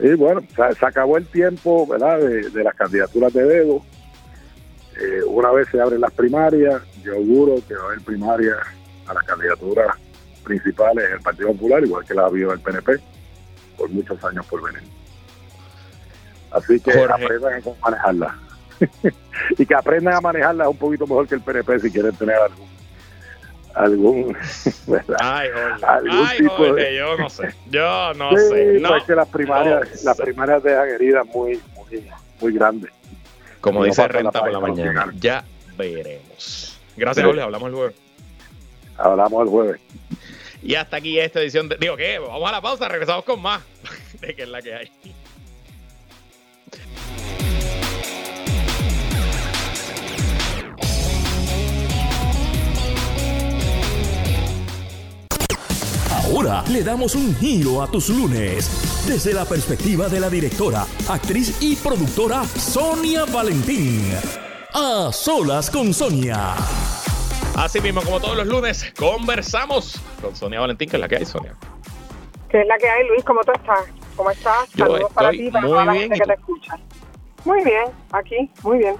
[0.00, 2.18] Y bueno, se, acabó el tiempo ¿verdad?
[2.18, 3.80] De, las candidaturas de dedo.
[5.00, 8.58] Eh, una vez se abren las primarias, yo auguro que va a haber primarias
[9.06, 9.96] a las candidaturas
[10.42, 13.00] principales del Partido Popular, igual que la ha habido el PNP,
[13.78, 14.88] por muchos años por venir.
[16.50, 18.38] Así que aprendan a manejarla.
[19.58, 22.66] y que aprendan a manejarla un poquito mejor que el PNP si quieren tener algún
[23.74, 24.36] algún
[25.20, 25.48] Ay,
[25.82, 26.38] Ay,
[26.96, 27.54] yo no sé.
[27.70, 28.78] Yo no sé.
[28.80, 32.06] No, es que las primarias las primarias dejan heridas muy muy
[32.40, 32.90] muy grandes.
[33.60, 35.44] Como dice Renta por la mañana ya
[35.76, 37.96] veremos gracias Jorge hablamos el jueves.
[38.98, 39.80] Hablamos el jueves.
[40.62, 43.62] Y hasta aquí esta edición de, digo que vamos a la pausa regresamos con más
[44.20, 44.90] de que es la que hay.
[56.26, 58.68] Ahora le damos un giro a tus lunes.
[59.06, 64.12] Desde la perspectiva de la directora, actriz y productora Sonia Valentín.
[64.74, 66.56] A solas con Sonia.
[67.56, 71.24] Así mismo, como todos los lunes, conversamos con Sonia Valentín, que es la que hay,
[71.24, 71.56] Sonia.
[72.50, 73.24] ¿Qué es la que hay, Luis?
[73.24, 73.86] ¿Cómo tú estás?
[74.14, 74.68] ¿Cómo estás?
[74.76, 76.78] Saludos para ti, para toda la gente que te escucha.
[77.46, 78.96] Muy bien, aquí, muy bien.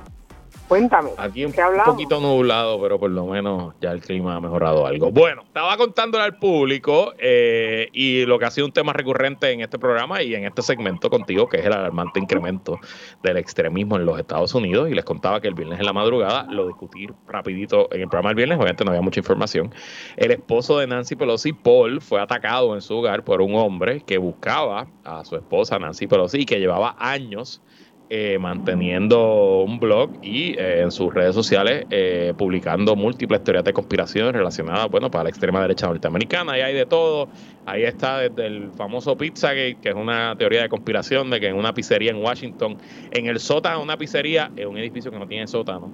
[0.69, 1.11] Cuéntame.
[1.17, 1.53] Aquí un
[1.85, 5.13] poquito nublado, pero por lo menos ya el clima ha mejorado algo.
[5.13, 9.61] Bueno, estaba contándole al público eh, y lo que ha sido un tema recurrente en
[9.61, 12.81] este programa y en este segmento contigo, que es el alarmante incremento
[13.23, 14.91] del extremismo en los Estados Unidos.
[14.91, 18.31] Y les contaba que el viernes en la madrugada, lo discutí rapidito en el programa
[18.31, 19.73] del viernes, obviamente no había mucha información.
[20.17, 24.19] El esposo de Nancy Pelosi, Paul, fue atacado en su hogar por un hombre que
[24.19, 27.63] buscaba a su esposa Nancy Pelosi y que llevaba años
[28.09, 33.73] eh, manteniendo un blog y eh, en sus redes sociales eh, publicando múltiples teorías de
[33.73, 36.57] conspiración relacionadas, bueno, para la extrema derecha norteamericana.
[36.57, 37.31] Y hay de todo.
[37.65, 41.57] Ahí está desde el famoso Pizzagate, que es una teoría de conspiración de que en
[41.57, 42.77] una pizzería en Washington,
[43.11, 45.93] en el sótano una pizzería, en un edificio que no tiene sótano,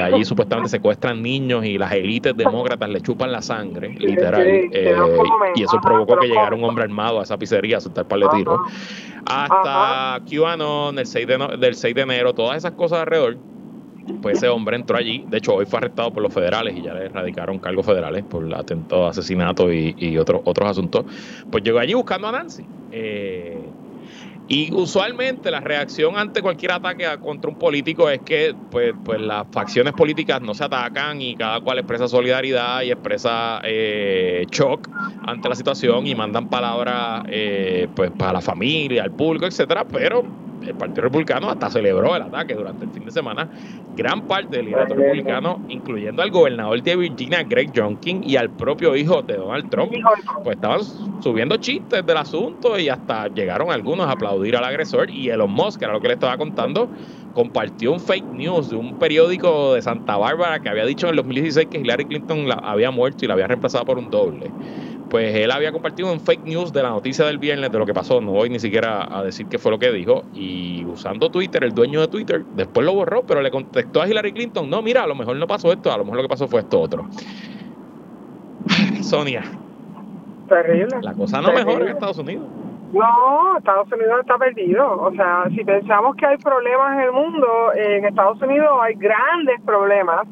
[0.00, 4.64] allí supuestamente secuestran niños y las élites demócratas le chupan la sangre, literal.
[5.54, 8.28] y eso provocó que llegara un hombre armado a esa pizzería a soltar par de
[8.28, 8.62] tiros.
[9.24, 13.40] Hasta QAnon, el 6 de del 6 de enero, todas esas cosas alrededor,
[14.20, 15.24] pues ese hombre entró allí.
[15.28, 18.52] De hecho, hoy fue arrestado por los federales y ya le erradicaron cargos federales por
[18.54, 21.06] atentado, asesinato y, y otros, otros asuntos.
[21.50, 22.70] Pues llegó allí buscando a Nancy.
[22.90, 23.74] Eh,
[24.46, 29.48] Y usualmente la reacción ante cualquier ataque contra un político es que pues, pues las
[29.50, 34.90] facciones políticas no se atacan y cada cual expresa solidaridad y expresa eh, shock
[35.22, 40.36] ante la situación y mandan palabras eh, pues para la familia, al público, etcétera, pero
[40.66, 43.50] el Partido Republicano hasta celebró el ataque durante el fin de semana.
[43.90, 48.96] Gran parte del liderato republicano, incluyendo al gobernador de Virginia, Greg Junkin, y al propio
[48.96, 49.92] hijo de Donald Trump,
[50.42, 50.80] pues estaban
[51.18, 55.10] subiendo chistes del asunto y hasta llegaron algunos a aplaudir al agresor.
[55.10, 56.90] Y Elon Musk, que era lo que le estaba contando,
[57.32, 61.16] compartió un fake news de un periódico de Santa Bárbara que había dicho en el
[61.16, 64.54] 2016 que Hillary Clinton la había muerto y la había reemplazado por un doble
[65.14, 67.94] pues él había compartido un fake news de la noticia del viernes de lo que
[67.94, 68.20] pasó.
[68.20, 70.24] No voy ni siquiera a decir qué fue lo que dijo.
[70.34, 74.32] Y usando Twitter, el dueño de Twitter, después lo borró, pero le contestó a Hillary
[74.32, 76.48] Clinton: No, mira, a lo mejor no pasó esto, a lo mejor lo que pasó
[76.48, 77.06] fue esto otro.
[79.02, 79.44] Sonia.
[80.48, 80.96] Terrible.
[81.00, 82.48] La cosa no mejora en Estados Unidos.
[82.92, 85.00] No, Estados Unidos está perdido.
[85.00, 87.46] O sea, si pensamos que hay problemas en el mundo,
[87.76, 90.26] en Estados Unidos hay grandes problemas.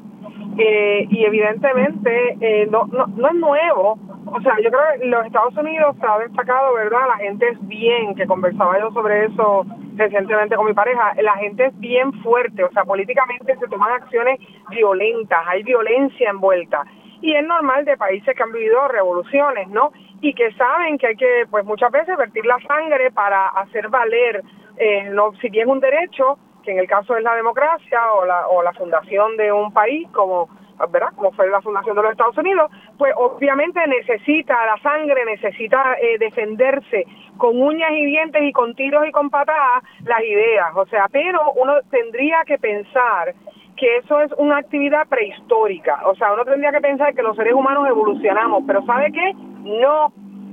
[0.59, 3.99] Eh, y evidentemente eh, no, no, no es nuevo
[4.35, 7.07] o sea, yo creo que los Estados Unidos se ha destacado, ¿verdad?
[7.09, 11.67] La gente es bien, que conversaba yo sobre eso recientemente con mi pareja, la gente
[11.67, 16.83] es bien fuerte, o sea, políticamente se toman acciones violentas, hay violencia envuelta.
[17.21, 19.93] Y es normal de países que han vivido revoluciones, ¿no?
[20.23, 24.43] Y que saben que hay que, pues muchas veces, vertir la sangre para hacer valer,
[24.79, 28.47] eh, no, si bien un derecho, que en el caso es la democracia o la,
[28.49, 30.49] o la fundación de un país, como
[30.91, 31.11] ¿verdad?
[31.15, 36.19] Como fue la fundación de los Estados Unidos, pues obviamente necesita la sangre, necesita eh,
[36.19, 41.07] defenderse con uñas y dientes y con tiros y con patadas las ideas, o sea,
[41.11, 43.35] pero uno tendría que pensar
[43.77, 47.55] que eso es una actividad prehistórica, o sea, uno tendría que pensar que los seres
[47.55, 49.33] humanos evolucionamos, pero ¿sabe qué?
[49.63, 50.13] No,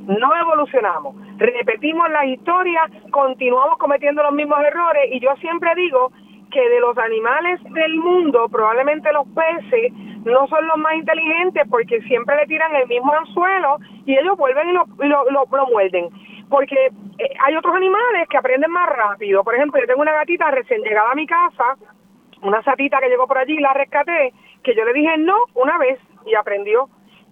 [0.10, 6.12] no evolucionamos, repetimos la historia, continuamos cometiendo los mismos errores y yo siempre digo
[6.50, 9.94] que de los animales del mundo, probablemente los peces
[10.26, 14.70] no son los más inteligentes porque siempre le tiran el mismo anzuelo y ellos vuelven
[14.70, 16.10] y lo, lo, lo, muerden.
[16.50, 16.88] Porque
[17.20, 19.44] eh, hay otros animales que aprenden más rápido.
[19.44, 21.78] Por ejemplo, yo tengo una gatita recién llegada a mi casa,
[22.42, 26.00] una satita que llegó por allí, la rescaté, que yo le dije no una vez
[26.26, 26.90] y aprendió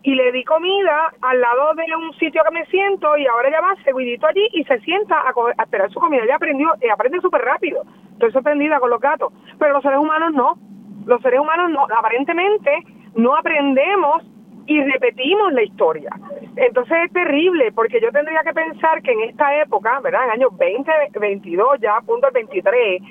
[0.07, 3.59] y le di comida al lado de un sitio que me siento y ahora ella
[3.59, 6.23] va seguidito allí y se sienta a, esperar su comida.
[6.23, 7.83] Ella aprendió, y aprende súper rápido.
[8.13, 9.33] Estoy sorprendida con los gatos.
[9.59, 10.57] Pero los seres humanos no.
[11.05, 12.71] Los seres humanos no, aparentemente
[13.15, 14.23] no aprendemos
[14.65, 16.11] y repetimos la historia.
[16.55, 20.23] Entonces es terrible porque yo tendría que pensar que en esta época, ¿verdad?
[20.23, 23.01] En años 2022, ya a punto del 23,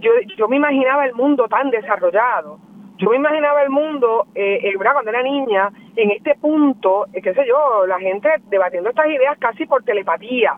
[0.00, 2.69] yo, yo me imaginaba el mundo tan desarrollado
[3.00, 7.32] yo me imaginaba el mundo, eh, eh cuando era niña, en este punto, eh, qué
[7.32, 10.54] sé yo, la gente debatiendo estas ideas casi por telepatía,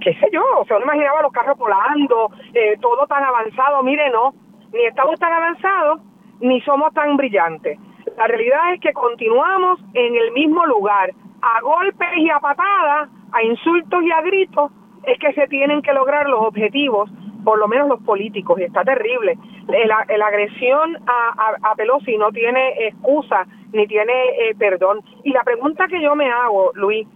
[0.00, 4.08] qué, sé yo, o sea, no imaginaba los carros volando, eh, todo tan avanzado, mire,
[4.10, 4.34] no,
[4.72, 6.00] ni estamos tan avanzados,
[6.40, 7.76] ni somos tan brillantes.
[8.16, 11.10] La realidad es que continuamos en el mismo lugar,
[11.42, 14.70] a golpes y a patadas, a insultos y a gritos,
[15.02, 17.10] es que se tienen que lograr los objetivos
[17.48, 19.38] por lo menos los políticos, y está terrible.
[19.68, 25.00] La, la agresión a, a, Pelosi no tiene excusa ni tiene eh, perdón.
[25.24, 27.08] Y la pregunta que yo me hago, Luis,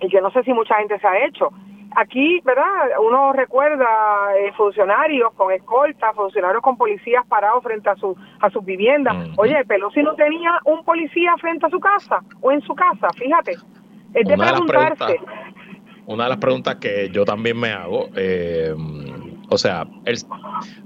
[0.00, 1.50] y yo no sé si mucha gente se ha hecho,
[1.96, 2.96] aquí, ¿verdad?
[3.04, 3.88] Uno recuerda
[4.38, 9.16] eh, funcionarios con escolta, funcionarios con policías parados frente a, su, a sus viviendas.
[9.36, 13.54] Oye, Pelosi no tenía un policía frente a su casa o en su casa, fíjate.
[14.14, 15.18] Es de preguntarse.
[16.06, 18.72] una de las preguntas que yo también me hago, eh,
[19.48, 20.16] o sea, el,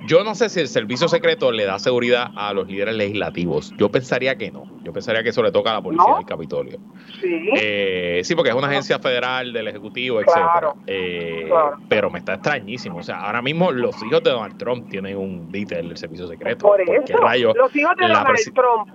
[0.07, 3.73] yo no sé si el servicio secreto le da seguridad a los líderes legislativos.
[3.79, 4.65] Yo pensaría que no.
[4.83, 6.79] Yo pensaría que eso le toca a la policía del Capitolio.
[7.21, 7.51] Sí.
[7.57, 10.75] Eh, sí, porque es una agencia federal del Ejecutivo, etcétera.
[10.87, 11.49] Eh,
[11.89, 12.99] pero me está extrañísimo.
[12.99, 16.67] O sea, ahora mismo los hijos de Donald Trump tienen un detail del servicio secreto.
[16.67, 18.89] Por eso, los hijos de Donald Trump.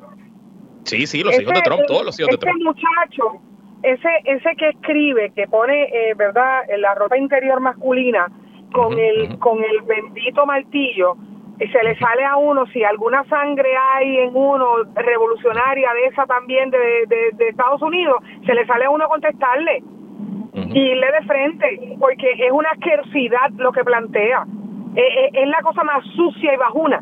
[0.83, 2.55] Sí, sí, los hijos de Trump, todos los hijos de Trump.
[2.55, 3.41] Ese muchacho,
[3.81, 8.27] ese, ese que escribe, que pone, eh, ¿verdad?, la ropa interior masculina
[8.75, 11.15] con el con el bendito martillo
[11.57, 16.69] se le sale a uno si alguna sangre hay en uno revolucionaria de esa también
[16.69, 19.81] de, de, Estados Unidos se le sale a uno contestarle
[20.53, 24.45] y irle de frente porque es una asquerosidad lo que plantea.
[24.95, 27.01] Es, es la cosa más sucia y bajuna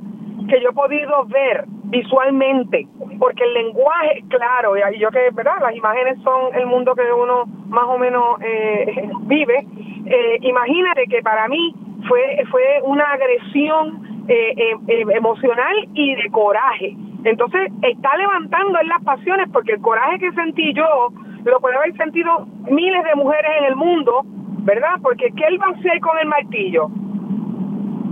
[0.49, 2.87] que yo he podido ver visualmente,
[3.19, 5.61] porque el lenguaje, claro, y yo que, ¿verdad?
[5.61, 9.65] Las imágenes son el mundo que uno más o menos eh, vive.
[10.05, 11.73] Eh, imagínate que para mí
[12.07, 14.75] fue, fue una agresión eh,
[15.13, 16.95] emocional y de coraje.
[17.23, 21.09] Entonces, está levantando en las pasiones, porque el coraje que sentí yo
[21.45, 24.23] lo puede haber sentido miles de mujeres en el mundo
[24.63, 24.95] ¿verdad?
[25.01, 26.87] Porque ¿qué él va a hacer con el martillo?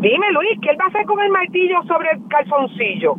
[0.02, 3.16] Dime, Luis, ¿qué él va a hacer con el martillo sobre el calzoncillo?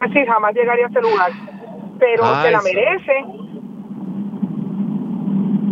[0.00, 1.30] Así jamás llegaría a ese lugar.
[1.98, 3.24] Pero se la merece.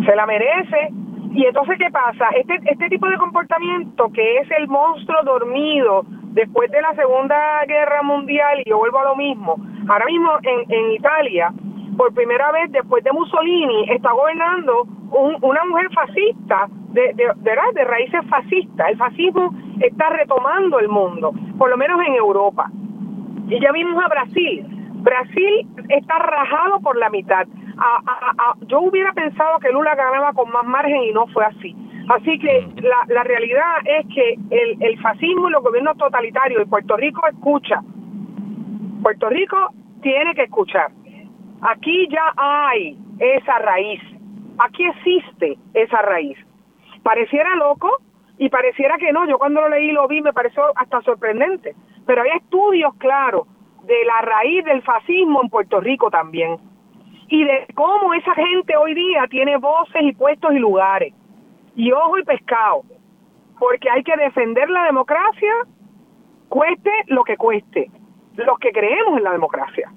[0.05, 0.93] Se la merece.
[1.33, 2.29] Y entonces, ¿qué pasa?
[2.37, 8.03] Este, este tipo de comportamiento que es el monstruo dormido después de la Segunda Guerra
[8.03, 9.57] Mundial, y yo vuelvo a lo mismo,
[9.89, 11.53] ahora mismo en, en Italia,
[11.97, 14.85] por primera vez después de Mussolini, está gobernando
[15.43, 17.33] una mujer fascista, de, de,
[17.75, 18.89] de raíces fascistas.
[18.91, 22.71] El fascismo está retomando el mundo, por lo menos en Europa.
[23.49, 24.65] Y ya vimos a Brasil.
[25.03, 27.47] Brasil está rajado por la mitad.
[28.67, 31.75] yo hubiera pensado que Lula ganaba con más margen y no fue así.
[32.09, 36.67] Así que la, la realidad es que el, el fascismo y los gobiernos totalitarios de
[36.67, 37.83] Puerto Rico escucha.
[39.03, 39.57] Puerto Rico
[40.03, 40.91] tiene que escuchar.
[41.61, 44.01] Aquí ya hay esa raíz.
[44.59, 46.39] Aquí existe esa raíz.
[47.03, 47.99] Pareciera loco
[48.39, 49.29] y pareciera que no.
[49.29, 51.75] Yo cuando lo leí y lo vi me pareció hasta sorprendente.
[52.09, 53.47] Pero hay estudios claros
[53.85, 56.57] de la raíz del fascismo en Puerto Rico también.
[57.29, 61.13] Y de cómo esa gente hoy día tiene voces y puestos y lugares
[61.77, 62.81] y ojo y pescado,
[63.59, 65.53] porque hay que defender la democracia,
[66.49, 67.91] cueste lo que cueste,
[68.37, 69.93] los que creemos en la democracia.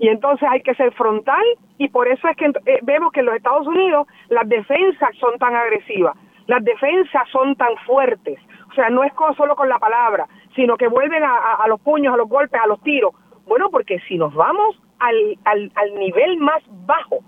[0.00, 1.44] Y entonces hay que ser frontal
[1.78, 5.38] y por eso es que eh, vemos que en los Estados Unidos las defensas son
[5.38, 6.16] tan agresivas,
[6.48, 8.40] las defensas son tan fuertes.
[8.68, 10.26] O sea, no es solo con la palabra,
[10.56, 13.12] sino que vuelven a, los puños, a los golpes, a los tiros.
[13.46, 17.18] Bueno, porque si nos vamos al, al, al nivel más bajo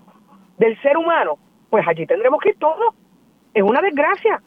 [0.56, 1.38] del ser humano,
[1.70, 2.94] pues allí tendremos que ir todos
[3.54, 4.40] es una desgracia.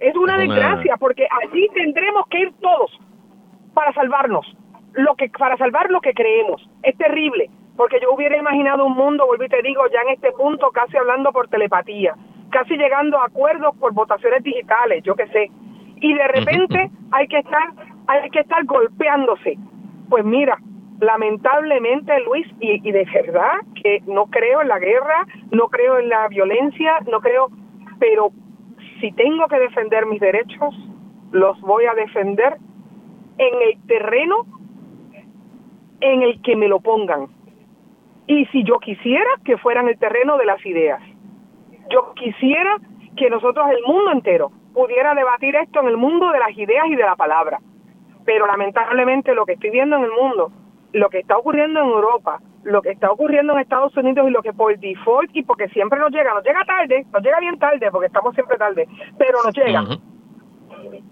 [0.00, 2.90] Es una, desgracia porque allí tendremos que ir todos
[3.74, 4.46] para salvarnos,
[4.92, 6.68] lo que para salvar lo que creemos.
[6.82, 10.70] Es terrible, porque yo hubiera imaginado un mundo, y te digo, ya en este punto
[10.70, 12.14] casi hablando por telepatía,
[12.50, 15.50] casi llegando a acuerdos por votaciones digitales, yo qué sé.
[15.96, 17.68] Y de repente hay que estar
[18.06, 19.58] hay que estar golpeándose.
[20.08, 20.58] Pues mira,
[21.00, 26.28] lamentablemente Luis y, de verdad que no creo en la guerra, no creo en la
[26.28, 27.48] violencia, no creo,
[27.98, 28.30] pero
[29.00, 30.74] si tengo que defender mis derechos,
[31.32, 32.56] los voy a defender
[33.38, 34.46] en el terreno
[36.00, 37.28] en el que me lo pongan.
[38.26, 41.02] Y si yo quisiera que fuera en el terreno de las ideas,
[41.90, 42.78] yo quisiera
[43.16, 46.96] que nosotros, el mundo entero, pudiera debatir esto en el mundo de las ideas y
[46.96, 47.60] de la palabra.
[48.24, 50.50] Pero lamentablemente lo que estoy viendo en el mundo,
[50.92, 54.42] lo que está ocurriendo en Europa, lo que está ocurriendo en Estados Unidos y lo
[54.42, 57.90] que por default y porque siempre nos llega, nos llega tarde, nos llega bien tarde
[57.90, 59.82] porque estamos siempre tarde, pero nos llega.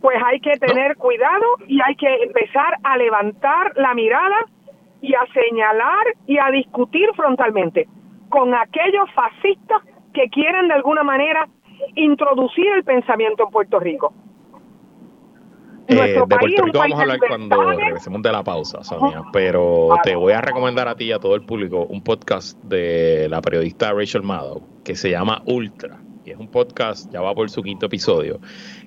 [0.00, 4.46] Pues hay que tener cuidado y hay que empezar a levantar la mirada
[5.00, 7.88] y a señalar y a discutir frontalmente
[8.28, 9.82] con aquellos fascistas
[10.14, 11.48] que quieren de alguna manera
[11.96, 14.14] introducir el pensamiento en Puerto Rico.
[15.93, 19.22] Eh, de Puerto Rico vamos a hablar cuando regresemos de la pausa, Sonia.
[19.32, 23.28] Pero te voy a recomendar a ti y a todo el público un podcast de
[23.28, 26.01] la periodista Rachel Maddow que se llama Ultra.
[26.24, 28.40] Y es un podcast, ya va por su quinto episodio,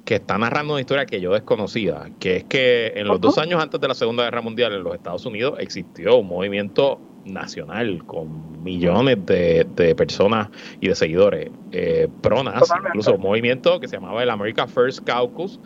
[0.06, 3.62] que está narrando una historia que yo desconocía, que es que en los dos años
[3.62, 8.64] antes de la Segunda Guerra Mundial en los Estados Unidos existió un movimiento nacional con
[8.64, 10.50] millones de, personas
[10.80, 15.60] y de seguidores eh, pronas, incluso un movimiento que se llamaba el America First Caucus,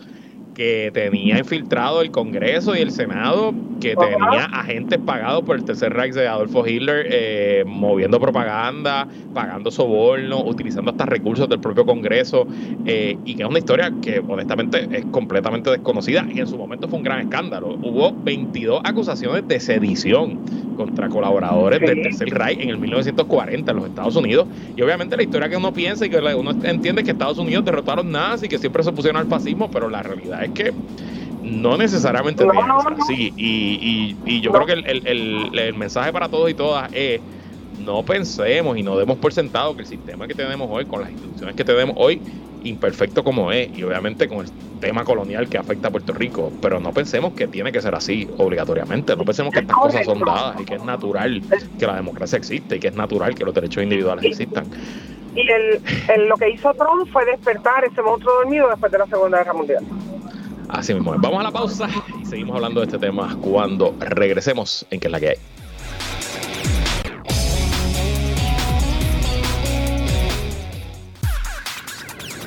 [0.55, 5.93] que tenía infiltrado el Congreso y el Senado, que tenía agentes pagados por el Tercer
[5.93, 12.45] Reich de Adolfo Hitler, eh, moviendo propaganda, pagando sobornos, utilizando hasta recursos del propio Congreso,
[12.85, 16.25] eh, y que es una historia que honestamente es completamente desconocida.
[16.33, 17.77] Y en su momento fue un gran escándalo.
[17.81, 20.39] Hubo 22 acusaciones de sedición
[20.75, 25.23] contra colaboradores del Tercer Reich en el 1940 en los Estados Unidos, y obviamente la
[25.23, 28.57] historia que uno piensa y que uno entiende que Estados Unidos derrotaron nazis y que
[28.57, 30.73] siempre se opusieron al fascismo, pero la realidad es que
[31.41, 32.45] no necesariamente
[32.99, 33.33] así.
[33.35, 37.21] Y, y, yo creo que el, mensaje para todos y todas es
[37.79, 41.11] no pensemos y no demos por sentado que el sistema que tenemos hoy, con las
[41.11, 42.21] instituciones que tenemos hoy,
[42.63, 46.79] imperfecto como es, y obviamente con el tema colonial que afecta a Puerto Rico, pero
[46.79, 50.59] no pensemos que tiene que ser así obligatoriamente, no pensemos que estas cosas son dadas
[50.59, 51.41] y que es natural
[51.79, 54.65] que la democracia existe y que es natural que los derechos individuales existan.
[55.35, 59.37] Y el, lo que hizo Trump fue despertar ese monstruo dormido después de la Segunda
[59.37, 59.85] Guerra Mundial.
[60.69, 61.15] Así mismo.
[61.17, 61.89] Vamos a la pausa
[62.21, 65.35] y seguimos hablando de este tema cuando regresemos en que es la que hay.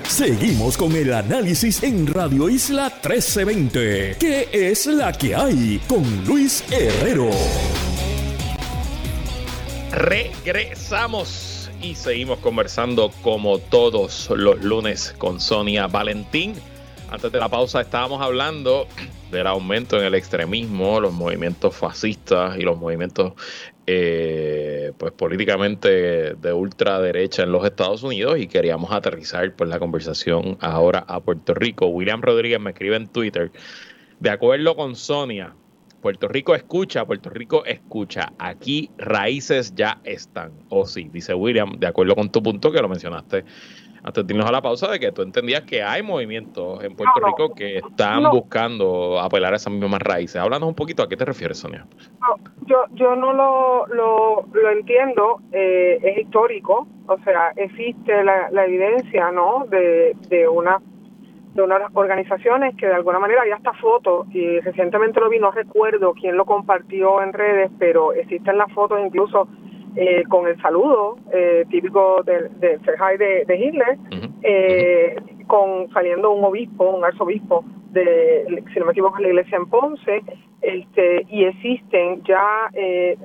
[0.08, 4.16] Seguimos con el análisis en Radio Isla 1320.
[4.20, 7.30] ¿Qué es la que hay con Luis Herrero?
[9.90, 16.54] Regresamos y seguimos conversando como todos los lunes con Sonia Valentín.
[17.12, 18.86] Antes de la pausa estábamos hablando
[19.30, 23.34] del aumento en el extremismo, los movimientos fascistas y los movimientos
[23.86, 30.56] eh, pues políticamente de ultraderecha en los Estados Unidos y queríamos aterrizar pues la conversación
[30.62, 31.88] ahora a Puerto Rico.
[31.88, 33.52] William Rodríguez me escribe en Twitter,
[34.18, 35.54] de acuerdo con Sonia,
[36.00, 38.32] Puerto Rico escucha, Puerto Rico escucha.
[38.38, 40.52] Aquí raíces ya están.
[40.70, 43.44] O oh, sí, dice William, de acuerdo con tu punto que lo mencionaste
[44.04, 47.20] antes de irnos a la pausa, de que tú entendías que hay movimientos en Puerto
[47.24, 50.36] Rico que están buscando apelar a esas mismas raíces.
[50.36, 51.86] Háblanos un poquito, ¿a qué te refieres, Sonia?
[52.66, 58.64] yo, yo no lo, lo, lo entiendo, eh, es histórico, o sea, existe la, la
[58.66, 60.80] evidencia, ¿no?, de, de una
[61.54, 65.50] de unas organizaciones que de alguna manera había esta foto y recientemente lo vi, no
[65.50, 69.48] recuerdo quién lo compartió en redes, pero existen las fotos incluso
[69.96, 72.78] eh, con el saludo eh, típico del de
[73.18, 73.98] de, de, Hitler,
[74.42, 75.16] eh,
[75.46, 80.22] con saliendo un obispo, un arzobispo de, si no me equivoco, la iglesia en Ponce,
[80.62, 82.70] este, y existen ya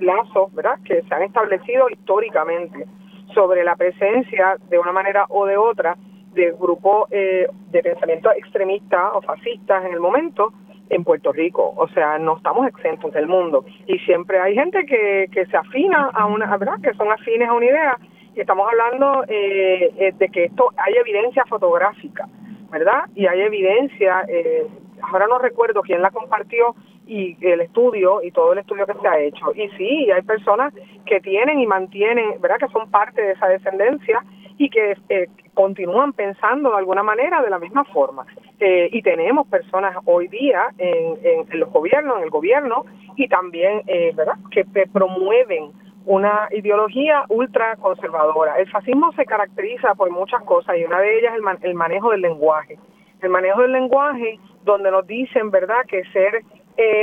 [0.01, 2.85] lazos, ¿verdad?, que se han establecido históricamente
[3.33, 5.95] sobre la presencia de una manera o de otra
[6.37, 10.53] de grupos eh, de pensamiento extremista o fascistas en el momento
[10.89, 11.73] en Puerto Rico.
[11.75, 13.65] O sea, no estamos exentos del mundo.
[13.85, 16.79] Y siempre hay gente que, que se afina a una, ¿verdad?
[16.81, 17.97] Que son afines a una idea.
[18.35, 22.27] Y estamos hablando eh, eh, de que esto hay evidencia fotográfica,
[22.71, 23.05] ¿verdad?
[23.15, 24.67] Y hay evidencia, eh,
[25.01, 26.75] ahora no recuerdo quién la compartió,
[27.07, 29.53] y el estudio y todo el estudio que se ha hecho.
[29.55, 30.73] Y sí, hay personas
[31.05, 32.57] que tienen y mantienen, ¿verdad?
[32.59, 34.23] Que son parte de esa descendencia
[34.57, 38.25] y que eh, continúan pensando de alguna manera de la misma forma.
[38.59, 42.85] Eh, y tenemos personas hoy día en, en, los gobiernos, en el gobierno,
[43.15, 45.71] y también, eh, ¿verdad?, que promueven
[46.05, 48.57] una ideología ultra conservadora.
[48.57, 52.11] El fascismo se caracteriza por muchas cosas y una de ellas es el, el manejo
[52.11, 52.79] del lenguaje.
[53.21, 56.43] El manejo del lenguaje donde nos dicen, ¿verdad?, que ser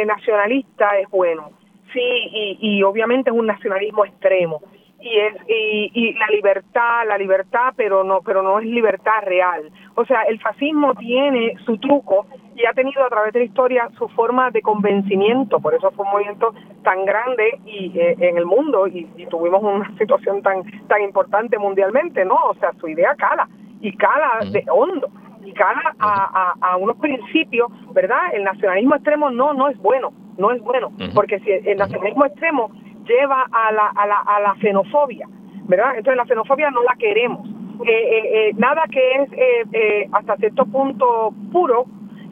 [0.07, 1.51] nacionalista es bueno.
[1.93, 4.61] Sí, y, y obviamente es un nacionalismo extremo
[5.05, 9.71] y es y, y, la libertad la libertad pero no pero no es libertad real.
[9.95, 12.27] O sea el fascismo tiene su truco
[12.57, 15.61] y ha tenido a través de la historia su forma de convencimiento.
[15.61, 19.95] Por eso fue un movimiento tan grande y eh, en el mundo y, tuvimos una
[19.99, 23.49] situación tan tan importante mundialmente no o sea su idea cala
[23.81, 25.09] y cala de hondo
[25.45, 30.13] y cala a, a, a unos principios verdad el nacionalismo extremo no no es bueno
[30.39, 32.71] no es bueno porque si el nacionalismo extremo
[33.07, 35.27] lleva a la, a la, a la xenofobia,
[35.67, 35.97] ¿verdad?
[35.97, 37.49] Entonces la xenofobia no la queremos.
[37.85, 41.87] Eh, eh, eh, nada que es hasta cierto punto puro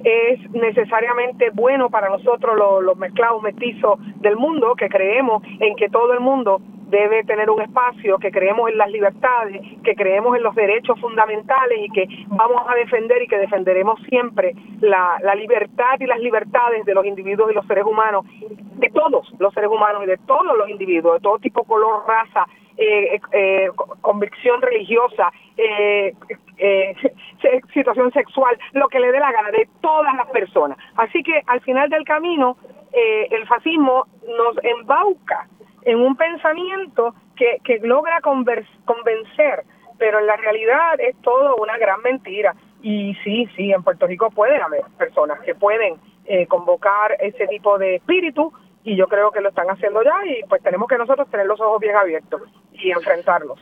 [0.05, 6.13] es necesariamente bueno para nosotros los mezclados mestizos del mundo, que creemos en que todo
[6.13, 6.61] el mundo
[6.93, 11.79] debe tener un espacio, que creemos en las libertades, que creemos en los derechos fundamentales
[11.83, 16.95] y que vamos a defender y que defenderemos siempre la, libertad y las libertades de
[16.95, 20.69] los individuos y los seres humanos, de todos los seres humanos y de todos los
[20.69, 23.71] individuos, de todo tipo, color, raza, eh, eh,
[24.03, 26.15] convicción religiosa, eh,
[26.59, 26.95] eh,
[27.73, 30.77] situación sexual, lo que le dé la gana de todas las personas.
[30.97, 32.59] Así que al final del camino,
[32.93, 34.07] eh, el fascismo
[34.39, 35.49] nos embauca
[35.85, 39.65] en un pensamiento que, que logra convencer,
[39.99, 42.55] pero en la realidad es todo una gran mentira.
[42.83, 47.79] Y sí, sí, en Puerto Rico pueden haber personas que pueden eh, convocar ese tipo
[47.79, 48.53] de espíritu
[48.85, 51.61] y yo creo que lo están haciendo ya y pues tenemos que nosotros tener los
[51.61, 53.61] ojos bien abiertos y enfrentarlos.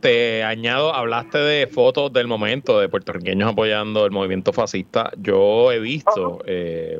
[0.00, 5.12] Te añado, hablaste de fotos del momento de puertorriqueños apoyando el movimiento fascista.
[5.16, 6.98] Yo he visto eh,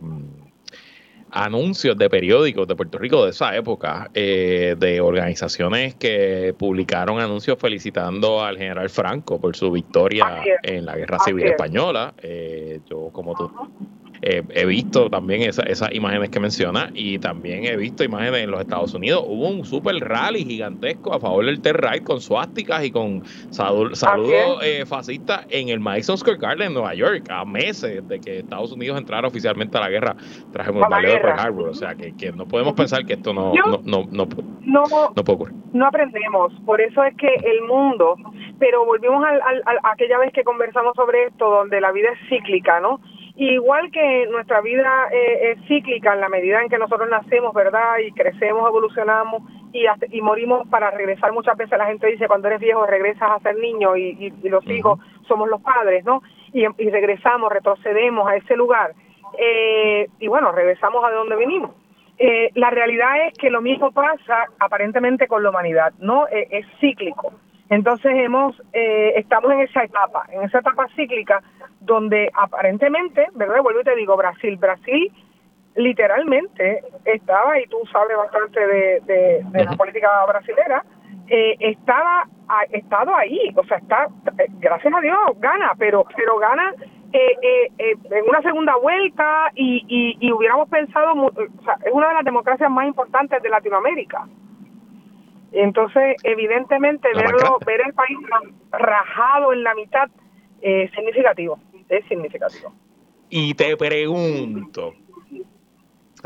[1.33, 7.59] anuncios de periódicos de Puerto Rico de esa época, eh, de organizaciones que publicaron anuncios
[7.59, 12.15] felicitando al general Franco por su victoria en la Guerra Civil Española.
[12.19, 13.51] Eh, yo, como tú
[14.25, 18.61] eh, he visto también esas imágenes que menciona y también he visto imágenes en los
[18.61, 19.25] Estados Unidos.
[19.27, 24.01] Hubo un super rally gigantesco a favor del Terra con suásticas y con saludos
[24.63, 28.71] eh, fascistas en el Madison Square Garden en Nueva York a meses de que Estados
[28.71, 30.17] Unidos entrara oficialmente a la guerra
[30.53, 31.69] tras el bombardeo de Pearl Harbor.
[31.71, 34.29] O sea, que, no podemos pensar que esto no, no, no, no,
[34.65, 34.85] no,
[35.25, 35.57] puede ocurrir.
[35.73, 36.53] No aprendemos.
[36.65, 38.15] Por eso es que el mundo,
[38.61, 43.01] pero volvimos a aquella vez que conversamos sobre esto, donde la vida es cíclica, ¿no?
[43.35, 47.99] Igual que nuestra vida eh, es cíclica en la medida en que nosotros nacemos, ¿verdad?
[47.99, 51.33] Y crecemos, evolucionamos y, y morimos para regresar.
[51.33, 54.67] Muchas veces la gente dice, cuando eres viejo regresas a ser niño y, y, los
[54.69, 56.23] hijos somos los padres, ¿no?
[56.53, 58.93] Y, y regresamos, retrocedemos a ese lugar.
[59.39, 61.71] Eh, y bueno, regresamos a donde vinimos.
[62.19, 66.29] Eh, la realidad es que lo mismo pasa aparentemente con la humanidad, ¿no?
[66.29, 67.33] Eh, es cíclico.
[67.73, 71.43] Entonces hemos, eh, estamos en esa etapa, en esa etapa cíclica
[71.81, 73.63] donde aparentemente, ¿verdad?
[73.63, 75.11] Vuelvo y te digo, Brasil, Brasil
[75.75, 80.85] literalmente estaba, y tú sabes bastante de, la política brasilera,
[81.29, 84.07] eh, estaba ha estado ahí, o sea, está,
[84.61, 86.75] gracias a Dios, gana, pero, pero gana
[87.15, 91.33] eh, eh, eh, en una segunda vuelta y, y, hubiéramos pensado, o
[91.65, 94.27] sea, es una de las democracias más importantes de Latinoamérica.
[95.53, 98.19] Entonces, evidentemente, verlo, ver el país
[98.71, 100.09] rajado en la mitad
[100.61, 102.73] es significativo, es significativo.
[103.29, 104.95] Y te pregunto,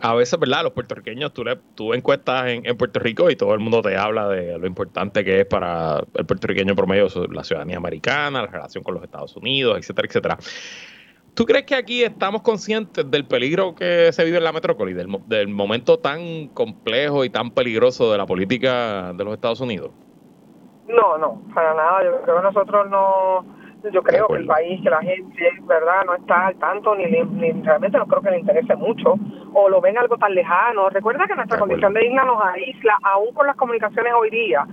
[0.01, 0.63] a veces, ¿verdad?
[0.63, 3.97] Los puertorriqueños, tú, le, tú encuestas en, en, Puerto Rico y todo el mundo te
[3.97, 8.85] habla de lo importante que es para el puertorriqueño promedio la ciudadanía americana, la relación
[8.85, 10.39] con los Estados Unidos, etcétera, etcétera.
[11.37, 15.07] ¿Tú crees que aquí estamos conscientes del peligro que se vive en la metrópoli, del,
[15.27, 19.91] del momento tan complejo y tan peligroso de la política de los Estados Unidos?
[20.89, 22.05] No, no, para nada.
[22.05, 23.45] Yo creo que nosotros no
[23.93, 27.99] yo creo que el país, que la gente, ¿verdad?, no está al tanto, ni, realmente
[27.99, 29.15] no creo que le interese mucho,
[29.53, 30.89] o lo ven algo tan lejano.
[30.91, 34.67] Recuerda que nuestra condición de isla nos aísla, aún con las comunicaciones hoy día,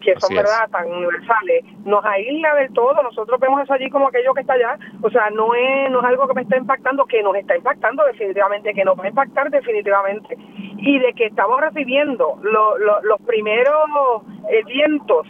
[0.00, 4.34] que son verdad tan universales, nos aísla del todo, nosotros vemos eso allí como aquello
[4.34, 7.22] que está allá, o sea, no es, no es algo que me está impactando, que
[7.22, 10.36] nos está impactando definitivamente, que nos va a impactar definitivamente,
[10.78, 15.26] y de que estamos recibiendo los primeros eh, vientos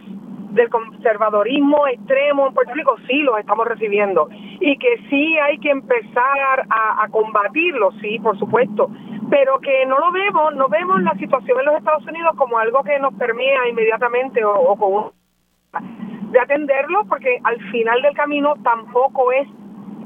[0.50, 4.28] del conservadorismo extremo en Puerto Rico, sí los estamos recibiendo.
[4.60, 8.90] Y que sí hay que empezar a, combatirlo, sí, por supuesto.
[9.30, 12.82] Pero que no lo vemos, no vemos la situación en los Estados Unidos como algo
[12.82, 15.12] que nos permea inmediatamente o, o con
[16.30, 19.48] de atenderlo, porque al final del camino tampoco es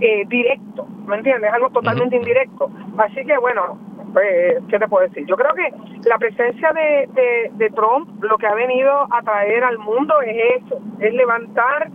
[0.01, 1.49] eh, directo, ¿me entiendes?
[1.49, 2.70] Es algo totalmente indirecto.
[2.99, 3.78] Así que bueno,
[4.14, 5.26] pues, ¿qué te puedo decir?
[5.26, 9.78] Yo creo que la presencia de, de, Trump lo que ha venido a traer al
[9.78, 11.90] mundo es eso, es levantar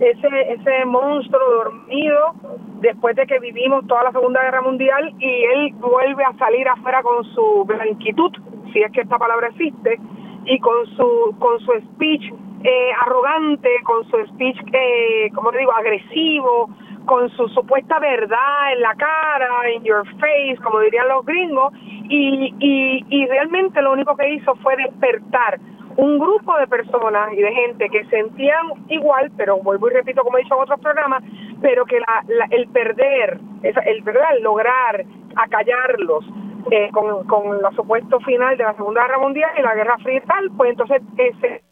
[0.00, 2.34] ese, ese monstruo dormido
[2.80, 7.02] después de que vivimos toda la Segunda Guerra Mundial y él vuelve a salir afuera
[7.02, 8.30] con su blanquitud,
[8.72, 9.98] si es que esta palabra existe,
[10.44, 15.72] y con su, con su speech eh, arrogante, con su speech, eh, como te digo,
[15.72, 16.70] agresivo,
[17.06, 21.72] con su supuesta verdad en la cara, in your face, como dirían los gringos,
[22.08, 25.58] y, y, y realmente lo único que hizo fue despertar
[25.96, 30.36] un grupo de personas y de gente que sentían igual, pero vuelvo y repito como
[30.36, 31.22] he dicho en otros programas,
[31.62, 35.04] pero que la, el perder, el lograr
[35.36, 36.24] acallarlos
[36.70, 40.18] eh, con, con la supuesto final de la Segunda Guerra Mundial y la Guerra Fría
[40.18, 41.62] y tal, pues entonces ese,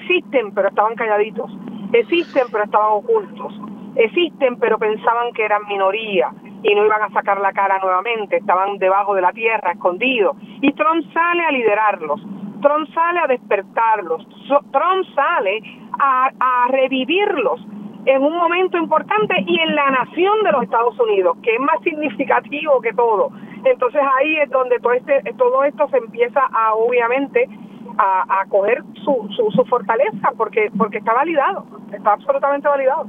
[0.00, 1.50] existen pero estaban calladitos,
[1.92, 3.54] existen pero estaban ocultos
[3.96, 6.30] existen, pero pensaban que eran minoría
[6.62, 10.36] y no iban a sacar la cara nuevamente, estaban debajo de la tierra, escondidos.
[10.60, 12.20] Y Trump sale a liderarlos,
[12.60, 15.62] Trump sale a despertarlos, Trump sale
[15.98, 17.60] a, revivirlos
[18.06, 21.80] en un momento importante y en la nación de los Estados Unidos, que es más
[21.82, 23.30] significativo que todo.
[23.64, 27.48] Entonces ahí es donde todo, este, todo esto se empieza a, obviamente,
[27.98, 33.06] a, a coger su, su, su fortaleza, porque, porque está validado, está absolutamente validado.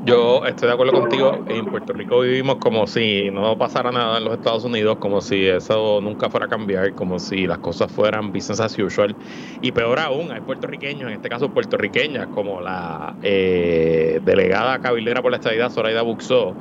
[0.00, 1.42] Yo estoy de acuerdo contigo.
[1.46, 5.46] En Puerto Rico vivimos como si no pasara nada en los Estados Unidos, como si
[5.46, 9.18] eso nunca fuera a cambiar, como si las cosas fueran business as usual.
[9.60, 15.32] Y peor aún, hay puertorriqueños, en este caso puertorriqueñas, como la eh, delegada cabildera por
[15.32, 16.58] la estadidad, Zoraida Buxó,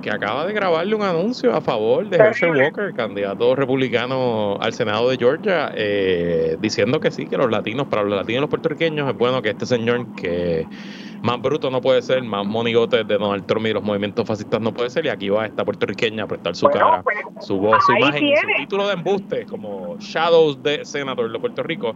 [0.00, 5.08] que acaba de grabarle un anuncio a favor de Herschel Walker, candidato republicano al Senado
[5.10, 9.08] de Georgia, eh, diciendo que sí, que los latinos, para los latinos y los puertorriqueños,
[9.08, 10.66] es bueno que este señor que
[11.22, 14.72] más bruto no puede ser, más monigote de Donald Trump y los movimientos fascistas no
[14.72, 15.06] puede ser.
[15.06, 18.36] Y aquí va esta puertorriqueña a prestar su cara, pues, su voz, su imagen y
[18.36, 21.94] su título de embuste como Shadows de Senator de Puerto Rico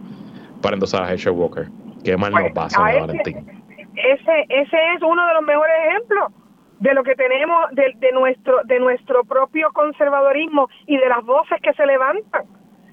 [0.60, 1.68] para endosar a Herschel Walker.
[2.02, 3.62] Qué mal nos pasa, pues, Valentín.
[3.94, 6.41] Ese, ese es uno de los mejores ejemplos
[6.82, 11.60] de lo que tenemos de, de nuestro de nuestro propio conservadorismo y de las voces
[11.62, 12.42] que se levantan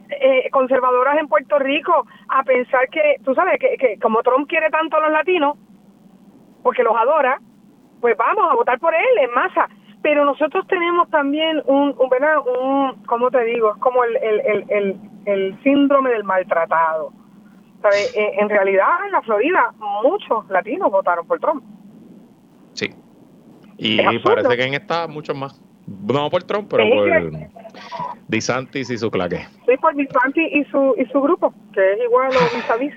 [0.10, 4.70] eh, conservadoras en Puerto Rico a pensar que tú sabes que, que como Trump quiere
[4.70, 5.58] tanto a los latinos
[6.62, 7.40] porque los adora,
[8.00, 9.68] pues vamos a votar por él en masa.
[10.04, 12.38] Pero nosotros tenemos también un, un ¿verdad?
[12.46, 13.72] Un, ¿cómo te digo?
[13.72, 17.12] Es como el, el, el, el, síndrome del maltratado.
[17.82, 17.98] ¿Sabe?
[18.16, 19.74] Eh, en realidad, en la Florida,
[20.04, 21.64] muchos latinos votaron por Trump.
[23.80, 25.60] Y parece que en esta muchos más.
[25.88, 27.50] No por Trump, pero por
[28.28, 29.48] DeSantis y su claque.
[29.66, 32.94] Sí, por DeSantis y su, y su grupo, que es igual a los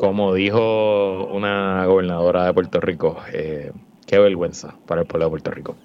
[0.00, 3.70] como dijo una gobernadora de Puerto Rico, eh,
[4.06, 5.76] qué vergüenza para el pueblo de Puerto Rico.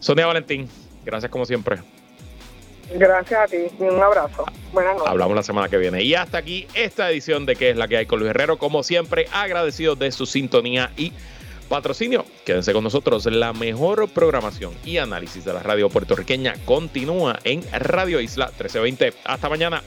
[0.00, 0.68] Sonia Valentín,
[1.02, 1.78] gracias como siempre.
[2.94, 4.44] Gracias a ti un abrazo.
[4.74, 5.08] Buenas noches.
[5.08, 6.02] Hablamos la semana que viene.
[6.02, 8.58] Y hasta aquí esta edición de ¿Qué es la que hay con Luis Herrero?
[8.58, 11.14] Como siempre, agradecido de su sintonía y
[11.72, 12.26] patrocinio.
[12.44, 13.24] Quédense con nosotros.
[13.24, 19.14] La mejor programación y análisis de la radio puertorriqueña continúa en Radio Isla 1320.
[19.24, 19.82] Hasta mañana.